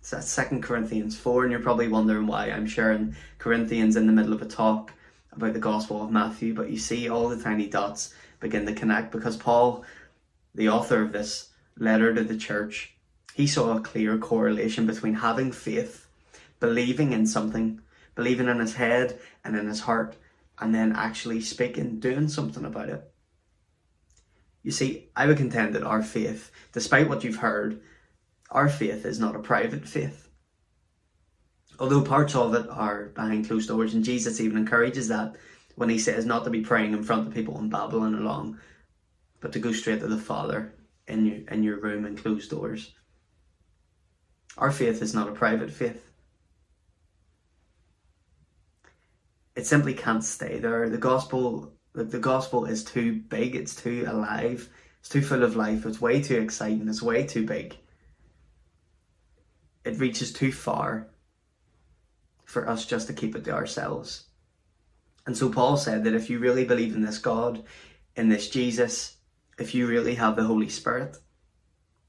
So 0.00 0.16
that's 0.16 0.34
2 0.34 0.60
Corinthians 0.60 1.14
4, 1.14 1.42
and 1.42 1.52
you're 1.52 1.60
probably 1.60 1.88
wondering 1.88 2.26
why 2.26 2.46
I'm 2.46 2.66
sharing 2.66 3.14
Corinthians 3.36 3.96
in 3.96 4.06
the 4.06 4.14
middle 4.14 4.32
of 4.32 4.40
a 4.40 4.46
talk 4.46 4.94
about 5.30 5.52
the 5.52 5.58
Gospel 5.58 6.02
of 6.02 6.10
Matthew, 6.10 6.54
but 6.54 6.70
you 6.70 6.78
see 6.78 7.10
all 7.10 7.28
the 7.28 7.42
tiny 7.42 7.66
dots 7.66 8.14
begin 8.40 8.64
to 8.64 8.72
connect 8.72 9.12
because 9.12 9.36
Paul, 9.36 9.84
the 10.54 10.70
author 10.70 11.02
of 11.02 11.12
this 11.12 11.50
letter 11.76 12.14
to 12.14 12.24
the 12.24 12.38
church, 12.38 12.94
he 13.34 13.46
saw 13.46 13.76
a 13.76 13.80
clear 13.82 14.16
correlation 14.16 14.86
between 14.86 15.12
having 15.12 15.52
faith, 15.52 16.08
believing 16.60 17.12
in 17.12 17.26
something, 17.26 17.82
believing 18.16 18.48
in 18.48 18.58
his 18.58 18.74
head 18.74 19.20
and 19.44 19.54
in 19.54 19.68
his 19.68 19.80
heart, 19.80 20.16
and 20.58 20.74
then 20.74 20.92
actually 20.96 21.40
speaking, 21.40 22.00
doing 22.00 22.28
something 22.28 22.64
about 22.64 22.88
it. 22.88 23.08
You 24.64 24.72
see, 24.72 25.10
I 25.14 25.26
would 25.26 25.36
contend 25.36 25.76
that 25.76 25.84
our 25.84 26.02
faith, 26.02 26.50
despite 26.72 27.08
what 27.08 27.22
you've 27.22 27.36
heard, 27.36 27.80
our 28.50 28.68
faith 28.68 29.06
is 29.06 29.20
not 29.20 29.36
a 29.36 29.40
private 29.40 29.86
faith. 29.86 30.28
Although 31.78 32.02
parts 32.02 32.34
of 32.34 32.54
it 32.54 32.68
are 32.70 33.10
behind 33.14 33.46
closed 33.46 33.68
doors, 33.68 33.94
and 33.94 34.02
Jesus 34.02 34.40
even 34.40 34.56
encourages 34.56 35.08
that 35.08 35.36
when 35.76 35.88
he 35.88 35.98
says 35.98 36.24
not 36.24 36.42
to 36.44 36.50
be 36.50 36.62
praying 36.62 36.94
in 36.94 37.02
front 37.02 37.28
of 37.28 37.34
people 37.34 37.58
and 37.58 37.70
babbling 37.70 38.14
along, 38.14 38.58
but 39.40 39.52
to 39.52 39.58
go 39.58 39.72
straight 39.72 40.00
to 40.00 40.08
the 40.08 40.16
Father 40.16 40.74
in 41.06 41.26
your, 41.26 41.48
in 41.48 41.62
your 41.62 41.78
room 41.78 42.06
and 42.06 42.18
closed 42.18 42.50
doors. 42.50 42.94
Our 44.56 44.72
faith 44.72 45.02
is 45.02 45.14
not 45.14 45.28
a 45.28 45.32
private 45.32 45.70
faith. 45.70 46.05
It 49.56 49.66
simply 49.66 49.94
can't 49.94 50.22
stay 50.22 50.58
there. 50.58 50.88
The 50.88 50.98
gospel, 50.98 51.72
the, 51.94 52.04
the 52.04 52.18
gospel 52.18 52.66
is 52.66 52.84
too 52.84 53.14
big. 53.14 53.56
It's 53.56 53.74
too 53.74 54.04
alive. 54.06 54.68
It's 55.00 55.08
too 55.08 55.22
full 55.22 55.42
of 55.42 55.56
life. 55.56 55.86
It's 55.86 56.00
way 56.00 56.22
too 56.22 56.38
exciting. 56.38 56.88
It's 56.88 57.02
way 57.02 57.26
too 57.26 57.46
big. 57.46 57.76
It 59.84 59.98
reaches 59.98 60.32
too 60.32 60.52
far 60.52 61.08
for 62.44 62.68
us 62.68 62.84
just 62.84 63.06
to 63.06 63.14
keep 63.14 63.34
it 63.34 63.44
to 63.44 63.52
ourselves. 63.52 64.26
And 65.26 65.36
so 65.36 65.48
Paul 65.48 65.76
said 65.76 66.04
that 66.04 66.14
if 66.14 66.28
you 66.28 66.38
really 66.38 66.64
believe 66.64 66.94
in 66.94 67.02
this 67.02 67.18
God, 67.18 67.64
in 68.14 68.28
this 68.28 68.48
Jesus, 68.50 69.16
if 69.58 69.74
you 69.74 69.86
really 69.86 70.14
have 70.14 70.36
the 70.36 70.44
Holy 70.44 70.68
Spirit, 70.68 71.16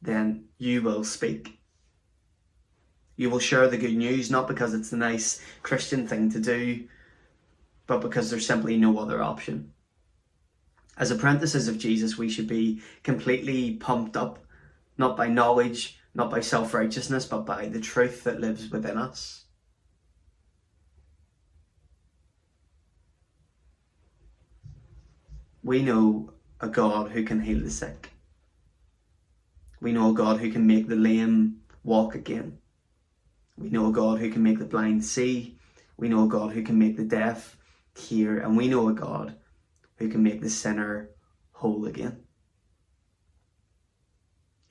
then 0.01 0.45
you 0.57 0.81
will 0.81 1.03
speak. 1.03 1.59
You 3.15 3.29
will 3.29 3.39
share 3.39 3.67
the 3.67 3.77
good 3.77 3.95
news, 3.95 4.29
not 4.29 4.47
because 4.47 4.73
it's 4.73 4.91
a 4.91 4.97
nice 4.97 5.41
Christian 5.63 6.07
thing 6.07 6.29
to 6.31 6.39
do, 6.39 6.87
but 7.87 8.01
because 8.01 8.29
there's 8.29 8.45
simply 8.45 8.77
no 8.77 8.99
other 8.99 9.23
option. 9.23 9.73
As 10.97 11.09
apprentices 11.09 11.67
of 11.67 11.77
Jesus, 11.77 12.17
we 12.17 12.29
should 12.29 12.47
be 12.47 12.81
completely 13.03 13.75
pumped 13.75 14.17
up, 14.17 14.39
not 14.97 15.15
by 15.15 15.27
knowledge, 15.27 15.99
not 16.13 16.29
by 16.29 16.41
self 16.41 16.73
righteousness, 16.73 17.25
but 17.25 17.45
by 17.45 17.67
the 17.67 17.79
truth 17.79 18.23
that 18.23 18.41
lives 18.41 18.69
within 18.69 18.97
us. 18.97 19.45
We 25.63 25.83
know 25.83 26.31
a 26.59 26.67
God 26.67 27.11
who 27.11 27.23
can 27.23 27.41
heal 27.41 27.59
the 27.59 27.69
sick. 27.69 28.11
We 29.79 29.91
know 29.91 30.11
a 30.11 30.13
God 30.13 30.39
who 30.39 30.51
can 30.51 30.65
make 30.65 30.87
the 30.87 30.95
lame 30.95 31.61
walk 31.83 32.15
again. 32.15 32.57
We 33.57 33.69
know 33.69 33.87
a 33.87 33.91
God 33.91 34.19
who 34.19 34.31
can 34.31 34.41
make 34.41 34.59
the 34.59 34.65
blind 34.65 35.05
see. 35.05 35.57
We 35.97 36.09
know 36.09 36.23
a 36.23 36.27
God 36.27 36.53
who 36.53 36.63
can 36.63 36.79
make 36.79 36.97
the 36.97 37.03
deaf 37.03 37.56
hear. 37.97 38.39
And 38.39 38.55
we 38.55 38.67
know 38.67 38.87
a 38.89 38.93
God 38.93 39.35
who 39.97 40.09
can 40.09 40.23
make 40.23 40.41
the 40.41 40.49
sinner 40.49 41.09
whole 41.51 41.85
again. 41.85 42.23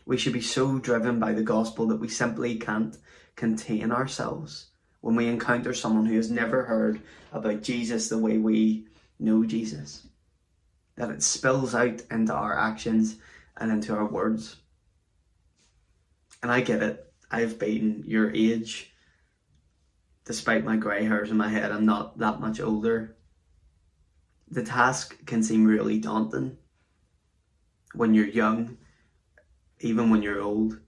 We 0.04 0.16
should 0.16 0.32
be 0.32 0.40
so 0.40 0.78
driven 0.78 1.18
by 1.18 1.32
the 1.32 1.42
gospel 1.42 1.86
that 1.88 2.00
we 2.00 2.08
simply 2.08 2.56
can't 2.56 2.96
contain 3.34 3.90
ourselves 3.90 4.68
when 5.00 5.16
we 5.16 5.26
encounter 5.26 5.74
someone 5.74 6.06
who 6.06 6.16
has 6.16 6.30
never 6.30 6.64
heard 6.64 7.00
about 7.32 7.62
Jesus 7.62 8.08
the 8.08 8.18
way 8.18 8.38
we 8.38 8.86
know 9.18 9.44
Jesus. 9.44 10.06
That 10.96 11.10
it 11.10 11.22
spills 11.22 11.74
out 11.74 12.02
into 12.10 12.32
our 12.32 12.56
actions 12.56 13.16
and 13.56 13.70
into 13.70 13.94
our 13.94 14.06
words. 14.06 14.56
And 16.42 16.50
I 16.50 16.60
get 16.60 16.82
it. 16.82 17.12
I've 17.30 17.58
been 17.58 18.04
your 18.06 18.30
age. 18.32 18.92
Despite 20.26 20.64
my 20.64 20.76
grey 20.76 21.04
hairs 21.04 21.30
in 21.30 21.36
my 21.36 21.48
head, 21.48 21.70
I'm 21.70 21.86
not 21.86 22.18
that 22.18 22.40
much 22.40 22.60
older. 22.60 23.16
The 24.50 24.64
task 24.64 25.24
can 25.24 25.40
seem 25.42 25.64
really 25.64 26.00
daunting 26.00 26.58
when 27.94 28.12
you're 28.12 28.26
young, 28.26 28.76
even 29.78 30.10
when 30.10 30.22
you're 30.22 30.42
old. 30.42 30.80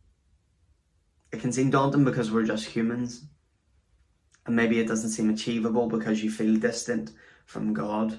It 1.30 1.40
can 1.40 1.52
seem 1.52 1.70
daunting 1.70 2.04
because 2.04 2.32
we're 2.32 2.42
just 2.42 2.66
humans. 2.66 3.26
And 4.44 4.56
maybe 4.56 4.80
it 4.80 4.88
doesn't 4.88 5.10
seem 5.10 5.30
achievable 5.30 5.88
because 5.88 6.22
you 6.22 6.32
feel 6.32 6.58
distant 6.58 7.12
from 7.46 7.72
God. 7.72 8.18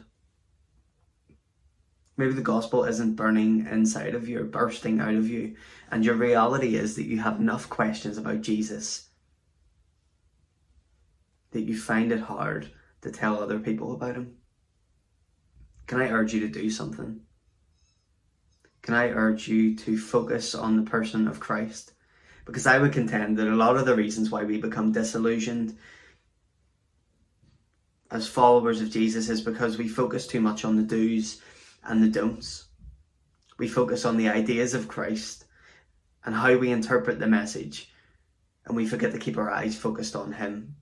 Maybe 2.15 2.31
the 2.31 2.41
gospel 2.41 2.85
isn't 2.85 3.15
burning 3.15 3.67
inside 3.69 4.15
of 4.15 4.29
you 4.29 4.39
or 4.39 4.45
bursting 4.45 5.01
out 5.01 5.15
of 5.15 5.27
you, 5.27 5.55
and 5.91 6.05
your 6.05 6.15
reality 6.15 6.75
is 6.75 6.95
that 6.95 7.05
you 7.05 7.19
have 7.19 7.39
enough 7.39 7.69
questions 7.69 8.17
about 8.17 8.41
Jesus 8.41 9.08
that 11.51 11.61
you 11.61 11.77
find 11.77 12.11
it 12.11 12.19
hard 12.19 12.71
to 13.01 13.11
tell 13.11 13.41
other 13.41 13.59
people 13.59 13.93
about 13.93 14.15
him. 14.15 14.35
Can 15.87 16.01
I 16.01 16.09
urge 16.09 16.33
you 16.33 16.41
to 16.41 16.47
do 16.47 16.69
something? 16.69 17.21
Can 18.81 18.93
I 18.93 19.09
urge 19.09 19.47
you 19.47 19.75
to 19.77 19.97
focus 19.97 20.53
on 20.55 20.75
the 20.75 20.89
person 20.89 21.27
of 21.27 21.39
Christ? 21.39 21.93
Because 22.45 22.65
I 22.65 22.77
would 22.77 22.93
contend 22.93 23.37
that 23.37 23.47
a 23.47 23.55
lot 23.55 23.77
of 23.77 23.85
the 23.85 23.95
reasons 23.95 24.29
why 24.29 24.43
we 24.43 24.59
become 24.59 24.91
disillusioned 24.91 25.77
as 28.11 28.27
followers 28.27 28.81
of 28.81 28.89
Jesus 28.89 29.29
is 29.29 29.41
because 29.41 29.77
we 29.77 29.87
focus 29.87 30.25
too 30.25 30.41
much 30.41 30.65
on 30.65 30.75
the 30.75 30.83
do's 30.83 31.41
and 31.83 32.01
the 32.01 32.07
don'ts. 32.07 32.67
We 33.57 33.67
focus 33.67 34.05
on 34.05 34.17
the 34.17 34.29
ideas 34.29 34.73
of 34.73 34.87
Christ 34.87 35.45
and 36.25 36.33
how 36.33 36.55
we 36.57 36.71
interpret 36.71 37.19
the 37.19 37.27
message, 37.27 37.91
and 38.65 38.75
we 38.75 38.87
forget 38.87 39.11
to 39.11 39.19
keep 39.19 39.37
our 39.37 39.51
eyes 39.51 39.77
focused 39.77 40.15
on 40.15 40.33
Him. 40.33 40.75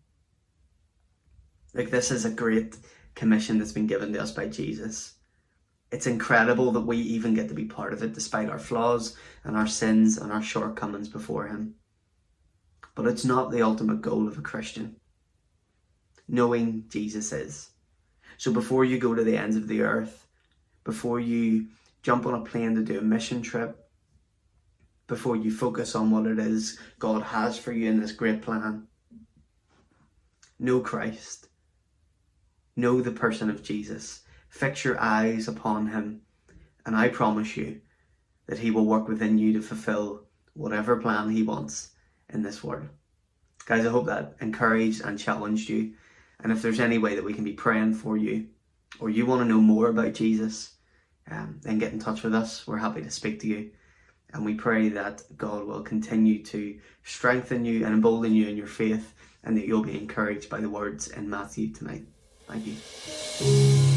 Like, 1.78 1.92
this 1.92 2.10
is 2.10 2.26
a 2.26 2.32
great 2.32 2.76
commission 3.14 3.60
that's 3.60 3.72
been 3.72 3.86
given 3.86 4.12
to 4.14 4.20
us 4.20 4.32
by 4.32 4.48
Jesus. 4.48 5.14
It's 5.92 6.08
incredible 6.08 6.72
that 6.72 6.82
we 6.82 6.98
even 6.98 7.36
get 7.36 7.50
to 7.50 7.54
be 7.54 7.66
part 7.66 7.94
of 7.94 8.02
it 8.02 8.14
despite 8.14 8.50
our 8.50 8.58
flaws 8.58 9.16
and 9.44 9.56
our 9.56 9.68
sins 9.68 10.18
and 10.18 10.32
our 10.32 10.42
shortcomings 10.42 11.08
before 11.08 11.46
Him. 11.46 11.76
But 12.96 13.06
it's 13.06 13.24
not 13.24 13.52
the 13.52 13.62
ultimate 13.62 14.02
goal 14.02 14.28
of 14.28 14.40
a 14.40 14.42
Christian. 14.42 14.96
Knowing 16.28 16.86
Jesus 16.90 17.32
is. 17.32 17.70
So 18.38 18.52
before 18.52 18.84
you 18.84 18.98
go 18.98 19.14
to 19.14 19.24
the 19.24 19.38
ends 19.38 19.56
of 19.56 19.68
the 19.68 19.82
earth, 19.82 20.26
before 20.84 21.20
you 21.20 21.68
jump 22.02 22.26
on 22.26 22.34
a 22.34 22.44
plane 22.44 22.74
to 22.74 22.82
do 22.82 22.98
a 22.98 23.04
mission 23.04 23.44
trip, 23.44 23.88
before 25.06 25.36
you 25.36 25.52
focus 25.52 25.94
on 25.94 26.10
what 26.10 26.26
it 26.26 26.40
is 26.40 26.80
God 26.98 27.22
has 27.22 27.56
for 27.56 27.72
you 27.72 27.88
in 27.88 28.02
this 28.02 28.14
great 28.14 28.42
plan, 28.42 28.88
know 30.60 30.80
Christ. 30.80 31.50
Know 32.78 33.02
the 33.02 33.12
person 33.12 33.50
of 33.50 33.64
Jesus. 33.64 34.22
Fix 34.50 34.86
your 34.86 35.02
eyes 35.02 35.48
upon 35.48 35.88
him, 35.88 36.22
and 36.86 36.96
I 36.96 37.10
promise 37.10 37.58
you 37.58 37.82
that 38.46 38.60
he 38.60 38.70
will 38.70 38.86
work 38.86 39.08
within 39.08 39.40
you 39.40 39.52
to 39.54 39.62
fulfill 39.64 40.28
whatever 40.54 40.96
plan 40.98 41.32
he 41.32 41.42
wants 41.42 41.90
in 42.30 42.44
this 42.44 42.64
world. 42.64 42.90
Guys, 43.66 43.84
I 43.84 43.90
hope 43.90 44.06
that 44.06 44.36
encouraged 44.42 45.02
and 45.02 45.18
challenged 45.18 45.70
you. 45.70 45.94
And 46.40 46.52
if 46.52 46.62
there's 46.62 46.80
any 46.80 47.00
way 47.00 47.16
that 47.16 47.24
we 47.24 47.34
can 47.34 47.44
be 47.44 47.54
praying 47.54 47.96
for 47.96 48.16
you, 48.16 48.46
or 49.00 49.10
you 49.10 49.26
want 49.26 49.42
to 49.42 49.48
know 49.48 49.60
more 49.60 49.90
about 49.90 50.14
Jesus, 50.14 50.76
um, 51.32 51.60
then 51.64 51.80
get 51.80 51.94
in 51.94 52.00
touch 52.00 52.22
with 52.22 52.36
us. 52.36 52.68
We're 52.68 52.78
happy 52.78 53.02
to 53.02 53.10
speak 53.10 53.40
to 53.40 53.48
you. 53.48 53.72
And 54.34 54.46
we 54.46 54.54
pray 54.54 54.90
that 54.90 55.24
God 55.36 55.66
will 55.66 55.82
continue 55.82 56.44
to 56.44 56.80
strengthen 57.04 57.66
you 57.66 57.86
and 57.86 57.96
embolden 57.96 58.36
you 58.36 58.48
in 58.48 58.56
your 58.56 58.68
faith, 58.68 59.16
and 59.44 59.58
that 59.58 59.66
you'll 59.66 59.82
be 59.82 59.98
encouraged 59.98 60.48
by 60.48 60.62
the 60.62 60.70
words 60.70 61.08
in 61.08 61.28
Matthew 61.28 61.74
tonight. 61.74 62.06
Thank 62.48 63.97